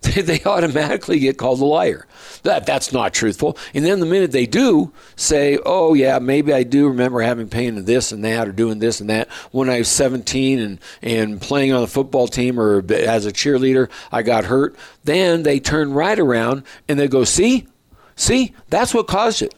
[0.14, 2.06] they automatically get called a liar.
[2.42, 3.58] That that's not truthful.
[3.74, 7.76] And then the minute they do say, "Oh yeah, maybe I do remember having pain
[7.76, 11.40] in this and that, or doing this and that when I was 17 and and
[11.40, 14.74] playing on the football team or as a cheerleader, I got hurt,"
[15.04, 17.66] then they turn right around and they go, "See,
[18.16, 19.54] see, that's what caused it."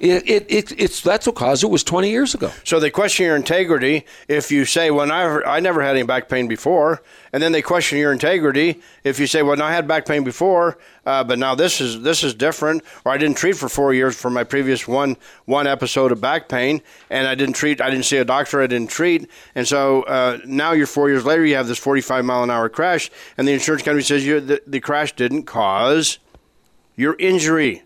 [0.00, 2.52] It, it, it, it's that's what caused it was 20 years ago.
[2.62, 6.28] So they question your integrity if you say, "Well, I I never had any back
[6.28, 10.06] pain before," and then they question your integrity if you say, "Well, I had back
[10.06, 13.68] pain before, uh, but now this is this is different," or "I didn't treat for
[13.68, 16.80] four years for my previous one one episode of back pain,
[17.10, 20.38] and I didn't treat, I didn't see a doctor, I didn't treat, and so uh,
[20.46, 23.52] now you're four years later, you have this 45 mile an hour crash, and the
[23.52, 26.18] insurance company says you the, the crash didn't cause."
[26.98, 27.84] your injury.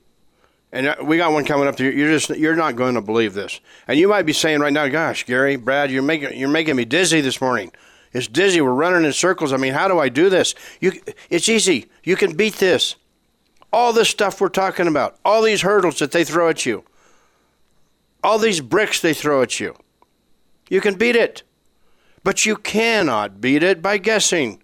[0.73, 1.77] And uh, we got one coming up.
[1.77, 3.61] to You're just you're not going to believe this.
[3.87, 6.85] And you might be saying right now, "Gosh, Gary, Brad, you're making you're making me
[6.85, 7.73] dizzy this morning.
[8.13, 8.61] It's dizzy.
[8.61, 9.53] We're running in circles.
[9.53, 10.55] I mean, how do I do this?
[10.81, 10.93] You,
[11.31, 11.87] it's easy.
[12.05, 12.97] You can beat this.
[13.73, 16.85] All this stuff we're talking about, all these hurdles that they throw at you,
[18.23, 19.75] all these bricks they throw at you.
[20.69, 21.43] You can beat it.
[22.25, 24.63] But you cannot beat it by guessing.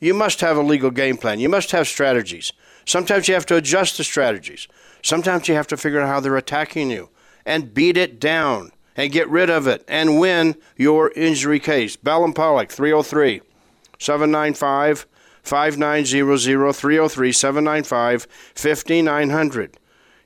[0.00, 1.40] You must have a legal game plan.
[1.40, 2.52] You must have strategies.
[2.84, 4.68] Sometimes you have to adjust the strategies.
[5.02, 7.10] Sometimes you have to figure out how they're attacking you
[7.44, 11.96] and beat it down and get rid of it and win your injury case.
[11.96, 13.40] Bell and Pollock, 303
[13.98, 15.06] 795
[15.42, 19.78] 5900 303 795 5900.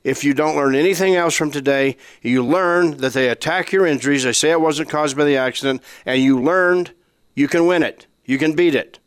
[0.04, 4.22] If you don't learn anything else from today, you learn that they attack your injuries.
[4.22, 6.92] They say it wasn't caused by the accident, and you learned
[7.34, 8.06] you can win it.
[8.24, 9.00] You can beat it.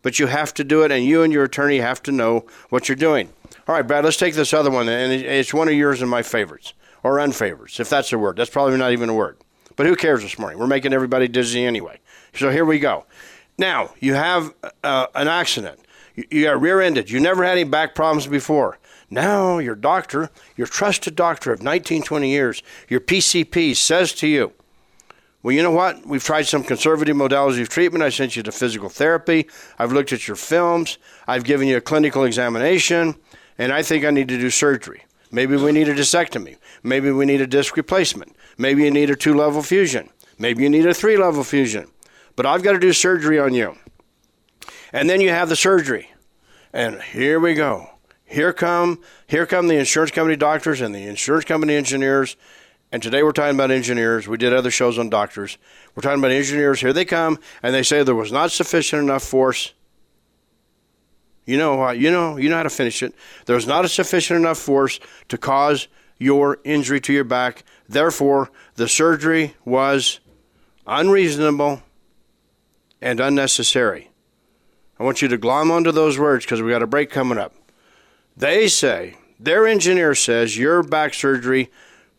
[0.00, 2.88] But you have to do it, and you and your attorney have to know what
[2.88, 3.30] you're doing.
[3.68, 6.22] All right, Brad, let's take this other one, and it's one of yours and my
[6.22, 8.36] favorites, or unfavorites, if that's a word.
[8.36, 9.38] That's probably not even a word.
[9.74, 10.60] But who cares this morning?
[10.60, 11.98] We're making everybody dizzy anyway.
[12.32, 13.06] So here we go.
[13.58, 14.54] Now, you have
[14.84, 15.80] uh, an accident.
[16.14, 17.10] You, you got rear ended.
[17.10, 18.78] You never had any back problems before.
[19.10, 24.52] Now, your doctor, your trusted doctor of 19, 20 years, your PCP says to you,
[25.42, 26.06] well, you know what?
[26.06, 28.04] We've tried some conservative modalities of treatment.
[28.04, 29.48] I sent you to physical therapy.
[29.78, 30.98] I've looked at your films.
[31.26, 33.16] I've given you a clinical examination
[33.58, 35.04] and I think I need to do surgery.
[35.30, 36.56] Maybe we need a discectomy.
[36.82, 38.36] Maybe we need a disc replacement.
[38.58, 40.08] Maybe you need a two level fusion.
[40.38, 41.88] Maybe you need a three level fusion.
[42.36, 43.76] But I've got to do surgery on you.
[44.92, 46.12] And then you have the surgery.
[46.72, 47.90] And here we go.
[48.24, 52.36] Here come here come the insurance company doctors and the insurance company engineers.
[52.92, 54.28] And today we're talking about engineers.
[54.28, 55.58] We did other shows on doctors.
[55.94, 56.80] We're talking about engineers.
[56.80, 59.72] Here they come and they say there was not sufficient enough force
[61.46, 63.14] you know how you know you know how to finish it.
[63.46, 65.88] There's not a sufficient enough force to cause
[66.18, 67.64] your injury to your back.
[67.88, 70.20] Therefore, the surgery was
[70.86, 71.82] unreasonable
[73.00, 74.10] and unnecessary.
[74.98, 77.54] I want you to glom onto those words because we got a break coming up.
[78.36, 81.70] They say their engineer says your back surgery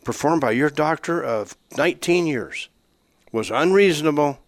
[0.03, 2.69] performed by your doctor of 19 years
[3.31, 4.39] was unreasonable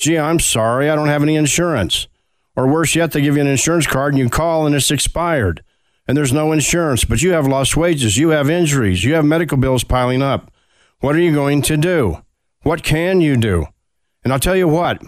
[0.00, 2.08] gee, I'm sorry, I don't have any insurance.
[2.56, 5.62] Or worse yet, they give you an insurance card and you call and it's expired
[6.10, 9.56] and there's no insurance, but you have lost wages, you have injuries, you have medical
[9.56, 10.50] bills piling up.
[10.98, 12.24] What are you going to do?
[12.62, 13.66] What can you do?
[14.24, 15.00] And I'll tell you what,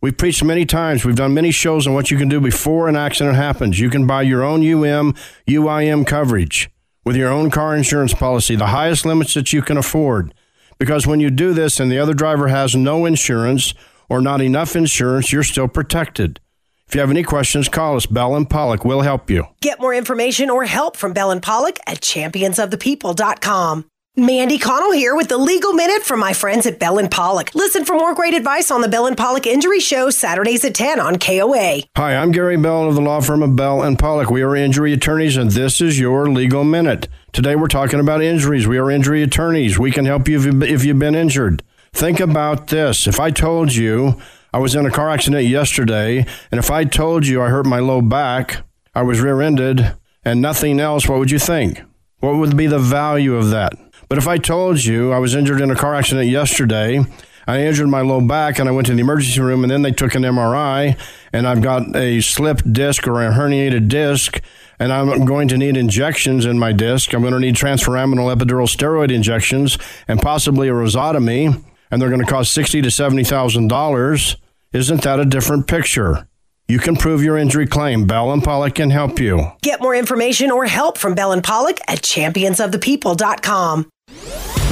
[0.00, 2.94] we've preached many times, we've done many shows on what you can do before an
[2.94, 3.80] accident happens.
[3.80, 5.14] You can buy your own UM,
[5.48, 6.70] UIM coverage
[7.04, 10.32] with your own car insurance policy, the highest limits that you can afford.
[10.78, 13.74] Because when you do this and the other driver has no insurance
[14.08, 16.40] or not enough insurance, you're still protected.
[16.86, 18.06] If you have any questions, call us.
[18.06, 19.46] Bell and Pollock will help you.
[19.60, 23.86] Get more information or help from Bell and Pollock at championsofthepeople.com.
[24.16, 27.52] Mandy Connell here with the legal minute from my friends at Bell and Pollock.
[27.52, 31.00] Listen for more great advice on the Bell and Pollock Injury Show Saturdays at 10
[31.00, 31.80] on KOA.
[31.96, 34.30] Hi, I'm Gary Bell of the law firm of Bell and Pollock.
[34.30, 37.08] We are injury attorneys and this is your legal minute.
[37.32, 38.68] Today we're talking about injuries.
[38.68, 39.80] We are injury attorneys.
[39.80, 41.64] We can help you if you've been injured.
[41.94, 43.06] Think about this.
[43.06, 44.20] If I told you
[44.52, 47.78] I was in a car accident yesterday, and if I told you I hurt my
[47.78, 48.64] low back,
[48.96, 51.82] I was rear ended, and nothing else, what would you think?
[52.18, 53.74] What would be the value of that?
[54.08, 57.04] But if I told you I was injured in a car accident yesterday,
[57.46, 59.92] I injured my low back and I went to the emergency room and then they
[59.92, 60.98] took an MRI
[61.32, 64.40] and I've got a slipped disc or a herniated disc
[64.80, 67.14] and I'm going to need injections in my disc.
[67.14, 69.78] I'm going to need transforaminal epidural steroid injections
[70.08, 71.62] and possibly a rhizotomy
[71.94, 74.36] and they're going to cost sixty to seventy thousand dollars,
[74.72, 76.26] isn't that a different picture?
[76.68, 78.06] You can prove your injury claim.
[78.06, 79.52] Bell and Pollock can help you.
[79.62, 83.90] Get more information or help from Bell and Pollock at championsofthepeople.com.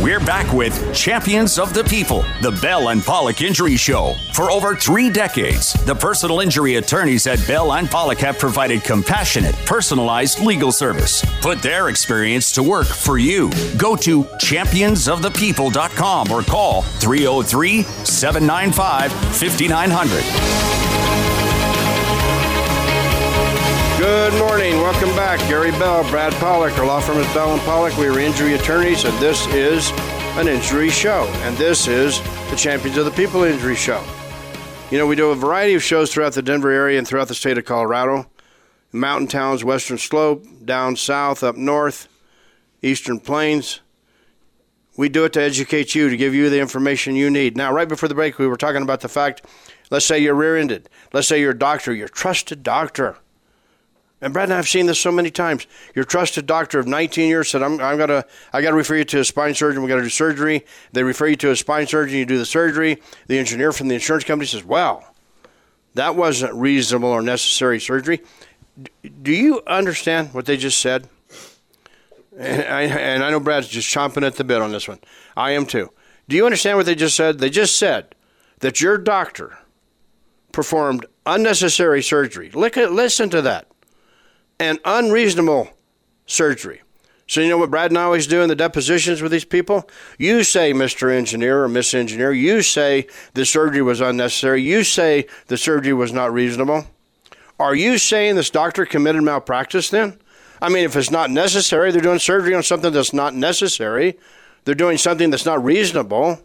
[0.03, 4.15] We're back with Champions of the People, the Bell and Pollock Injury Show.
[4.33, 9.55] For over three decades, the personal injury attorneys at Bell and Pollock have provided compassionate,
[9.65, 11.25] personalized legal service.
[11.41, 13.49] Put their experience to work for you.
[13.77, 21.42] Go to championsofthepeople.com or call 303 795 5900.
[24.03, 24.79] Good morning.
[24.79, 25.39] Welcome back.
[25.49, 26.77] Gary Bell, Brad Pollock.
[26.77, 27.97] Our law firm is Bell and Pollock.
[27.97, 29.93] We are injury attorneys, and this is
[30.37, 31.29] an injury show.
[31.45, 34.05] And this is the Champions of the People Injury Show.
[34.91, 37.37] You know, we do a variety of shows throughout the Denver area and throughout the
[37.37, 38.29] state of Colorado.
[38.91, 42.09] Mountain towns, western slope, down south, up north,
[42.83, 43.83] eastern plains.
[44.97, 47.57] We do it to educate you, to give you the information you need.
[47.57, 49.47] Now, right before the break, we were talking about the fact
[49.93, 50.89] let's say you're rear ended.
[51.13, 53.19] Let's say you're a doctor, your trusted doctor
[54.23, 55.67] and Brad and I have seen this so many times.
[55.97, 59.19] Your trusted doctor of 19 years said, "I'm, I'm gonna, I gotta refer you to
[59.19, 59.83] a spine surgeon.
[59.83, 62.19] We gotta do surgery." They refer you to a spine surgeon.
[62.19, 63.03] You do the surgery.
[63.27, 65.05] The engineer from the insurance company says, wow,
[65.95, 68.21] that wasn't reasonable or necessary surgery."
[69.23, 71.09] Do you understand what they just said?
[72.39, 75.01] And I, and I know Brad's just chomping at the bit on this one.
[75.37, 75.91] I am too.
[76.29, 77.41] Do you understand what they just said?
[77.41, 78.15] They just said
[78.61, 79.59] that your doctor
[80.53, 82.51] performed unnecessary surgery.
[82.51, 83.67] Listen to that
[84.63, 85.69] and unreasonable
[86.27, 86.83] surgery.
[87.27, 89.89] So, you know what Brad and I always do in the depositions with these people?
[90.19, 91.11] You say, Mr.
[91.13, 94.63] Engineer or Miss Engineer, you say the surgery was unnecessary.
[94.63, 96.87] You say the surgery was not reasonable.
[97.59, 100.19] Are you saying this doctor committed malpractice then?
[100.61, 104.17] I mean, if it's not necessary, they're doing surgery on something that's not necessary.
[104.65, 106.41] They're doing something that's not reasonable.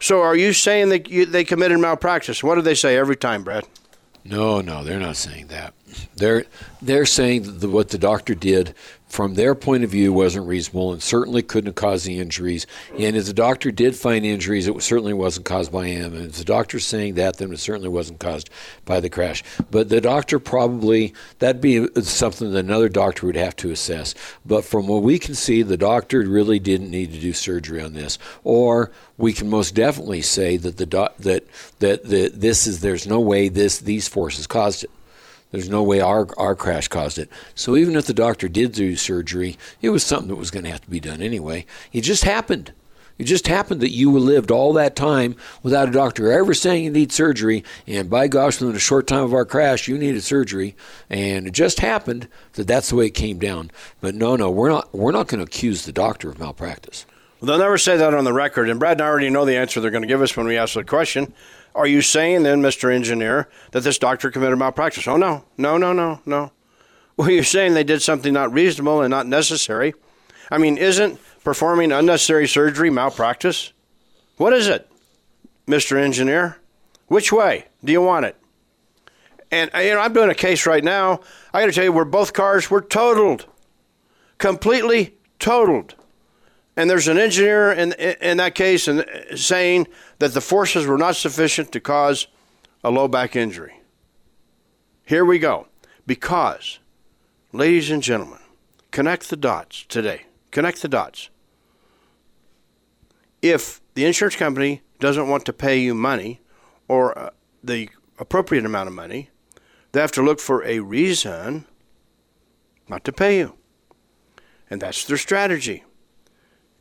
[0.00, 2.42] So, are you saying that they committed malpractice?
[2.42, 3.64] What do they say every time, Brad?
[4.24, 5.74] No, no, they're not saying that.
[6.16, 6.44] They're
[6.80, 8.74] they're saying that the, what the doctor did
[9.12, 12.66] from their point of view wasn't reasonable and certainly couldn't have caused the injuries.
[12.98, 16.14] And if the doctor did find injuries, it certainly wasn't caused by him.
[16.14, 18.48] And if the doctor's saying that, then it certainly wasn't caused
[18.86, 19.44] by the crash.
[19.70, 24.14] But the doctor probably that'd be something that another doctor would have to assess.
[24.46, 27.92] But from what we can see, the doctor really didn't need to do surgery on
[27.92, 31.46] this, or we can most definitely say that the do- that
[31.80, 34.90] that the, this is there's no way this these forces caused it.
[35.52, 37.30] There's no way our, our crash caused it.
[37.54, 40.70] So even if the doctor did do surgery, it was something that was going to
[40.70, 41.66] have to be done anyway.
[41.92, 42.72] It just happened.
[43.18, 46.90] It just happened that you lived all that time without a doctor ever saying you
[46.90, 50.74] need surgery, and by gosh, within a short time of our crash, you needed surgery,
[51.10, 53.70] and it just happened that that's the way it came down.
[54.00, 54.92] But no, no, we're not.
[54.94, 57.06] We're not going to accuse the doctor of malpractice.
[57.40, 59.56] Well, they'll never say that on the record, and Brad and I already know the
[59.56, 61.32] answer they're going to give us when we ask the question.
[61.74, 62.92] Are you saying then, Mr.
[62.92, 65.08] Engineer, that this doctor committed malpractice?
[65.08, 66.52] Oh, no, no, no, no, no.
[67.16, 69.94] Well, you're saying they did something not reasonable and not necessary.
[70.50, 73.72] I mean, isn't performing unnecessary surgery malpractice?
[74.36, 74.90] What is it,
[75.66, 75.96] Mr.
[75.96, 76.58] Engineer?
[77.06, 78.36] Which way do you want it?
[79.50, 81.20] And uh, you know, I'm doing a case right now.
[81.52, 83.46] I got to tell you, where both cars were totaled,
[84.38, 85.94] completely totaled.
[86.76, 88.88] And there's an engineer in, in that case
[89.34, 92.28] saying that the forces were not sufficient to cause
[92.82, 93.80] a low back injury.
[95.04, 95.68] Here we go.
[96.06, 96.78] Because,
[97.52, 98.38] ladies and gentlemen,
[98.90, 100.22] connect the dots today.
[100.50, 101.28] Connect the dots.
[103.42, 106.40] If the insurance company doesn't want to pay you money
[106.88, 107.30] or uh,
[107.62, 109.30] the appropriate amount of money,
[109.92, 111.66] they have to look for a reason
[112.88, 113.56] not to pay you.
[114.70, 115.84] And that's their strategy.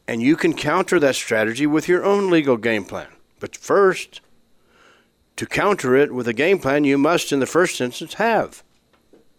[0.08, 3.08] And you can counter that strategy with your own legal game plan.
[3.40, 4.22] But first,
[5.36, 8.64] to counter it with a game plan, you must, in the first instance, have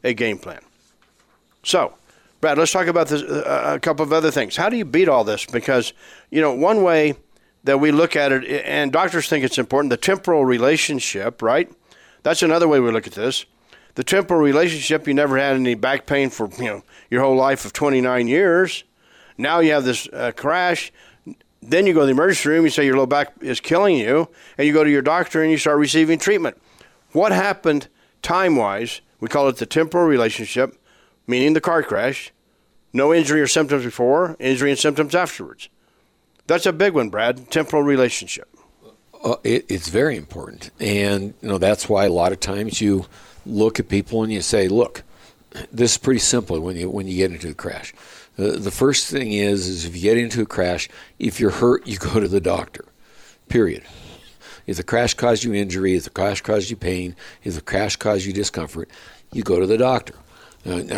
[0.02, 0.60] a game plan.
[1.62, 1.94] So,
[2.40, 4.56] Brad, let's talk about this, uh, a couple of other things.
[4.56, 5.46] How do you beat all this?
[5.46, 5.92] Because,
[6.30, 7.14] you know, one way
[7.64, 11.70] that we look at it, and doctors think it's important, the temporal relationship, right?
[12.24, 13.44] That's another way we look at this.
[13.94, 17.64] The temporal relationship, you never had any back pain for, you know, your whole life
[17.64, 18.84] of 29 years.
[19.42, 20.92] Now you have this uh, crash.
[21.60, 24.28] Then you go to the emergency room, you say your low back is killing you,
[24.56, 26.60] and you go to your doctor and you start receiving treatment.
[27.12, 27.88] What happened
[28.22, 29.00] time wise?
[29.20, 30.80] We call it the temporal relationship,
[31.26, 32.32] meaning the car crash.
[32.92, 35.68] No injury or symptoms before, injury and symptoms afterwards.
[36.46, 37.50] That's a big one, Brad.
[37.50, 38.48] Temporal relationship.
[39.24, 43.06] Uh, it, it's very important, and you know that's why a lot of times you
[43.46, 45.04] look at people and you say, "Look,
[45.70, 47.94] this is pretty simple when you when you get into a crash."
[48.38, 51.86] Uh, the first thing is, is if you get into a crash, if you're hurt,
[51.86, 52.84] you go to the doctor.
[53.48, 53.82] Period.
[54.66, 57.96] If the crash caused you injury, if the crash caused you pain, if the crash
[57.96, 58.88] caused you discomfort,
[59.32, 60.14] you go to the doctor.
[60.64, 60.92] And,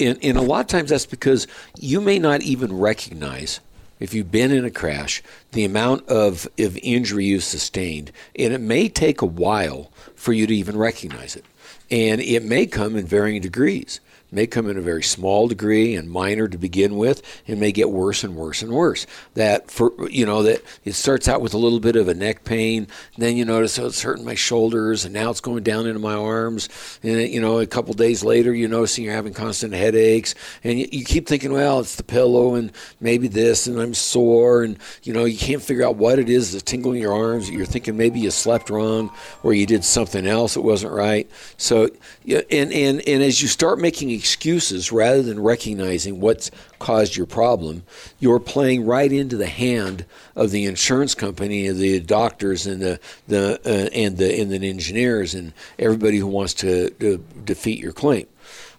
[0.00, 1.46] and a lot of times that's because
[1.78, 3.60] you may not even recognize
[4.00, 5.22] if you've been in a crash,
[5.52, 10.46] the amount of, of injury you've sustained, and it may take a while for you
[10.48, 11.44] to even recognize it.
[11.90, 14.00] And it may come in varying degrees
[14.34, 17.90] may come in a very small degree and minor to begin with and may get
[17.90, 19.06] worse and worse and worse.
[19.34, 22.44] That for you know that it starts out with a little bit of a neck
[22.44, 26.00] pain then you notice oh, it's hurting my shoulders and now it's going down into
[26.00, 26.68] my arms.
[27.02, 30.88] And you know a couple days later you're noticing you're having constant headaches and you,
[30.90, 35.12] you keep thinking well it's the pillow and maybe this and I'm sore and you
[35.12, 38.20] know you can't figure out what it is that's tingling your arms you're thinking maybe
[38.20, 39.10] you slept wrong
[39.42, 41.30] or you did something else that wasn't right.
[41.56, 41.90] So
[42.26, 47.82] and and and as you start making excuses rather than recognizing what's caused your problem,
[48.18, 52.98] you're playing right into the hand of the insurance company, and the doctors, and the
[53.28, 57.92] the uh, and the and the engineers, and everybody who wants to, to defeat your
[57.92, 58.26] claim.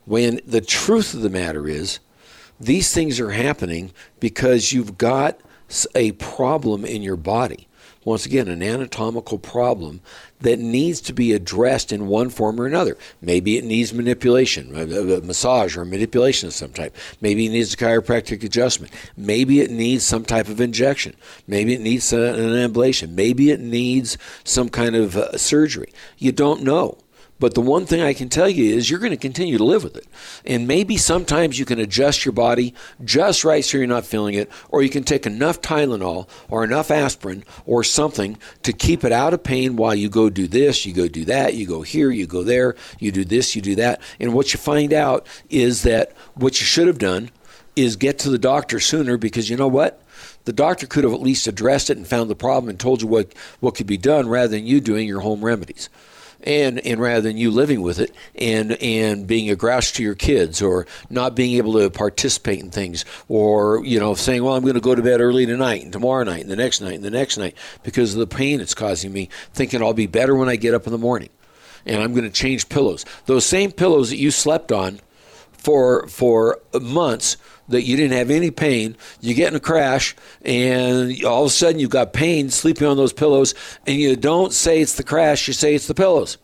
[0.05, 1.99] When the truth of the matter is,
[2.59, 5.39] these things are happening because you've got
[5.93, 7.67] a problem in your body
[8.05, 9.99] once again, an anatomical problem
[10.39, 12.97] that needs to be addressed in one form or another.
[13.19, 16.95] Maybe it needs manipulation, a, a massage or manipulation of some type.
[17.19, 18.93] Maybe it needs a chiropractic adjustment.
[19.17, 21.15] Maybe it needs some type of injection.
[21.47, 23.13] Maybe it needs an ablation.
[23.13, 25.91] Maybe it needs some kind of uh, surgery.
[26.19, 26.99] You don't know.
[27.37, 29.83] But the one thing I can tell you is you're going to continue to live
[29.83, 30.07] with it.
[30.45, 32.73] And maybe sometimes you can adjust your body
[33.03, 36.91] just right so you're not feeling it, or you can take enough Tylenol or enough
[36.91, 40.93] aspirin or something to keep it out of pain while you go do this, you
[40.93, 44.01] go do that, you go here, you go there, you do this, you do that.
[44.19, 47.31] And what you find out is that what you should have done
[47.75, 50.01] is get to the doctor sooner because you know what?
[50.45, 53.09] The doctor could have at least addressed it and found the problem and told you
[53.09, 55.89] what, what could be done rather than you doing your home remedies
[56.45, 60.15] and and rather than you living with it and and being a grouch to your
[60.15, 64.61] kids or not being able to participate in things or you know saying well I'm
[64.61, 67.03] going to go to bed early tonight and tomorrow night and the next night and
[67.03, 70.49] the next night because of the pain it's causing me thinking I'll be better when
[70.49, 71.29] I get up in the morning
[71.85, 73.05] and I'm going to change pillows.
[73.25, 74.99] Those same pillows that you slept on
[75.65, 77.37] for for months
[77.67, 78.95] that you didn't have any pain.
[79.19, 82.97] You get in a crash, and all of a sudden you've got pain sleeping on
[82.97, 83.55] those pillows,
[83.87, 86.37] and you don't say it's the crash, you say it's the pillows.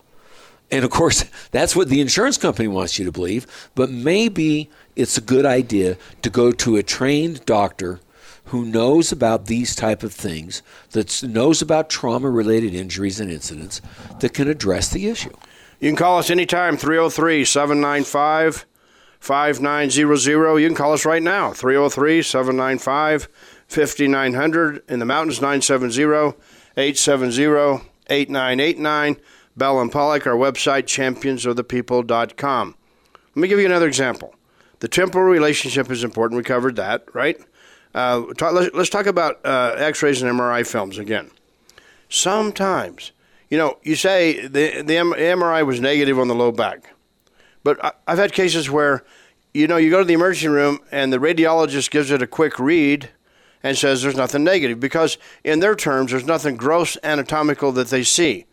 [0.71, 3.45] And of course, that's what the insurance company wants you to believe.
[3.75, 7.99] But maybe it's a good idea to go to a trained doctor
[8.45, 13.81] who knows about these type of things, that knows about trauma-related injuries and incidents,
[14.19, 15.33] that can address the issue.
[15.79, 18.65] You can call us anytime, 303 795
[19.21, 20.59] 5900.
[20.59, 23.29] You can call us right now, 303 795
[23.67, 24.83] 5900.
[24.89, 26.35] In the mountains, 970
[26.75, 29.17] 870 8989.
[29.55, 32.75] Bell and Pollock, our website, championsofthepeople.com.
[33.35, 34.33] Let me give you another example.
[34.79, 36.37] The temporal relationship is important.
[36.37, 37.39] We covered that, right?
[37.93, 41.29] Uh, talk, let's, let's, talk about uh, x rays and MRI films again.
[42.09, 43.11] Sometimes,
[43.49, 46.93] you know, you say the, the MRI was negative on the low back.
[47.63, 49.03] But I've had cases where,
[49.53, 52.59] you know, you go to the emergency room and the radiologist gives it a quick
[52.59, 53.09] read
[53.63, 58.03] and says there's nothing negative because, in their terms, there's nothing gross anatomical that they
[58.03, 58.45] see.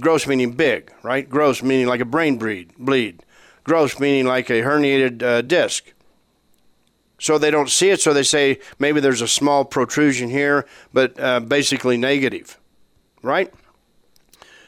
[0.00, 1.28] Gross meaning big, right?
[1.28, 2.72] Gross meaning like a brain bleed.
[2.78, 3.22] bleed.
[3.64, 5.92] Gross meaning like a herniated uh, disc.
[7.18, 11.18] So they don't see it, so they say maybe there's a small protrusion here, but
[11.18, 12.58] uh, basically negative,
[13.22, 13.52] right?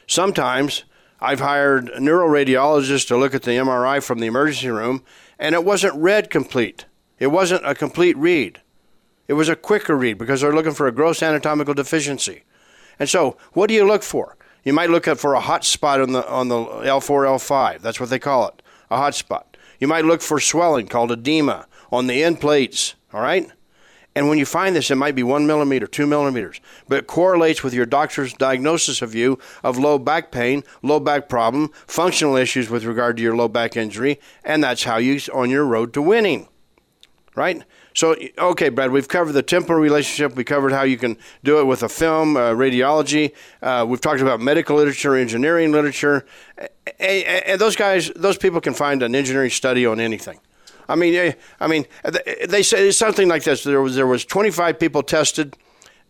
[0.07, 0.83] Sometimes
[1.21, 5.03] I've hired a neuroradiologist to look at the MRI from the emergency room,
[5.37, 6.85] and it wasn't read complete.
[7.19, 8.61] It wasn't a complete read.
[9.27, 12.43] It was a quicker read because they're looking for a gross anatomical deficiency.
[12.97, 14.37] And so, what do you look for?
[14.63, 17.81] You might look for a hot spot on the on the L4 L5.
[17.81, 19.57] That's what they call it, a hot spot.
[19.79, 22.95] You might look for swelling called edema on the end plates.
[23.13, 23.49] All right.
[24.19, 26.59] And when you find this, it might be one millimeter, two millimeters,
[26.89, 31.29] but it correlates with your doctor's diagnosis of you of low back pain, low back
[31.29, 35.49] problem, functional issues with regard to your low back injury, and that's how you on
[35.49, 36.49] your road to winning.
[37.33, 37.63] Right?
[37.93, 40.35] So, okay, Brad, we've covered the temporal relationship.
[40.35, 41.15] We covered how you can
[41.45, 43.33] do it with a film, uh, radiology.
[43.61, 46.25] Uh, we've talked about medical literature, engineering literature.
[46.57, 50.41] And, and those guys, those people can find an engineering study on anything.
[50.89, 54.25] I mean, I mean, uh, uh, they say something like this: there was there was
[54.25, 55.55] 25 people tested,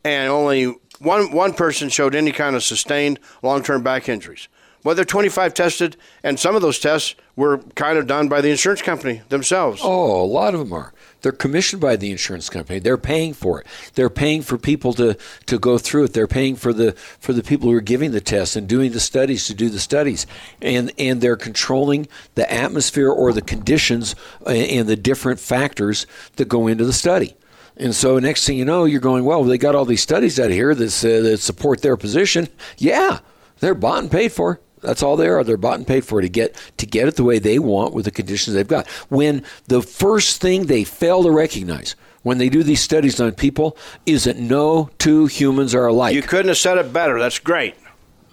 [0.03, 4.47] and only one one person showed any kind of sustained long-term back injuries.
[4.83, 8.39] Well, there are 25 tested, and some of those tests were kind of done by
[8.39, 9.81] the insurance company themselves.
[9.83, 10.93] Oh, a lot of them are.
[11.21, 12.79] They're commissioned by the insurance company.
[12.79, 13.67] They're paying for it.
[13.95, 15.17] They're paying for people to,
[15.47, 16.13] to go through it.
[16.13, 18.99] They're paying for the for the people who are giving the tests and doing the
[18.99, 20.25] studies to do the studies.
[20.61, 24.15] And and they're controlling the atmosphere or the conditions
[24.45, 26.07] uh, and the different factors
[26.37, 27.35] that go into the study.
[27.77, 30.51] And so next thing you know, you're going, well, they got all these studies out
[30.51, 32.49] here that, uh, that support their position.
[32.77, 33.19] Yeah,
[33.59, 34.59] they're bought and paid for.
[34.81, 35.43] That's all they are.
[35.43, 38.05] They're bought and paid for to get to get it the way they want with
[38.05, 38.87] the conditions they've got.
[39.09, 43.77] When the first thing they fail to recognize when they do these studies on people
[44.05, 46.15] is that no two humans are alike.
[46.15, 47.19] You couldn't have said it better.
[47.19, 47.75] That's great.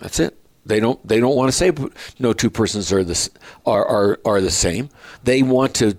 [0.01, 0.37] That's it.
[0.65, 1.07] They don't.
[1.07, 1.73] They don't want to say
[2.19, 3.31] no two persons are the
[3.65, 4.89] are are, are the same.
[5.23, 5.97] They want to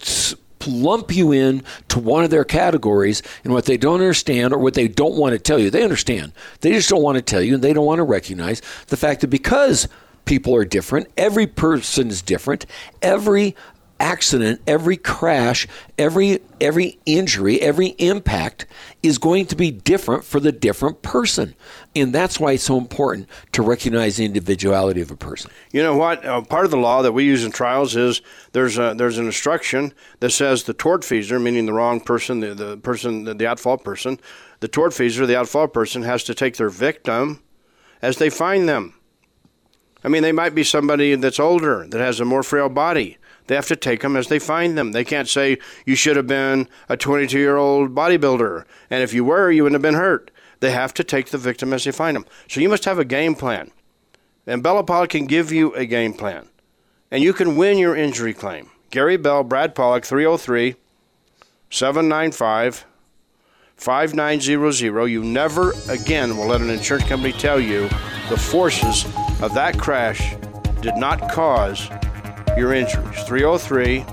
[0.66, 4.74] lump you in to one of their categories and what they don't understand or what
[4.74, 5.70] they don't want to tell you.
[5.70, 6.34] They understand.
[6.60, 9.22] They just don't want to tell you and they don't want to recognize the fact
[9.22, 9.88] that because
[10.28, 11.08] people are different.
[11.18, 12.68] Every person is different.
[13.02, 13.56] Every
[14.00, 15.68] accident, every crash,
[15.98, 18.66] every every injury, every impact
[19.02, 21.56] is going to be different for the different person.
[21.96, 25.52] And that's why it's so important to recognize the individuality of a person.
[25.72, 26.24] You know what?
[26.24, 28.22] Uh, part of the law that we use in trials is
[28.52, 32.78] there's a, there's an instruction that says the tortfeasor, meaning the wrong person, the, the
[32.78, 34.20] person, the, the at fault person,
[34.60, 37.42] the tortfeasor, the at fault person, has to take their victim
[38.02, 38.94] as they find them.
[40.04, 43.18] I mean, they might be somebody that's older, that has a more frail body.
[43.48, 44.92] They have to take them as they find them.
[44.92, 49.24] They can't say, you should have been a 22 year old bodybuilder, and if you
[49.24, 50.32] were, you wouldn't have been hurt.
[50.60, 52.26] They have to take the victim as they find them.
[52.48, 53.72] So you must have a game plan.
[54.46, 56.48] And Bella can give you a game plan.
[57.12, 58.70] And you can win your injury claim.
[58.90, 60.76] Gary Bell, Brad Pollock, 303
[61.70, 62.86] 795
[63.76, 65.06] 5900.
[65.06, 67.90] You never again will let an insurance company tell you
[68.30, 69.06] the forces
[69.42, 70.36] of that crash
[70.82, 71.90] did not cause
[72.58, 73.24] your injuries.
[73.24, 74.04] 303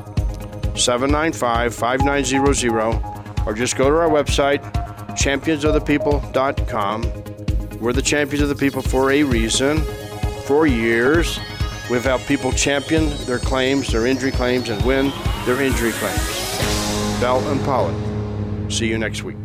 [0.77, 4.61] 795 5900, or just go to our website,
[5.17, 7.81] championsofthepeople.com.
[7.81, 9.79] We're the champions of the people for a reason.
[10.47, 11.39] For years,
[11.91, 15.13] we've helped people champion their claims, their injury claims, and win
[15.45, 16.59] their injury claims.
[17.21, 17.95] Bell and Pollock.
[18.71, 19.37] See you next week.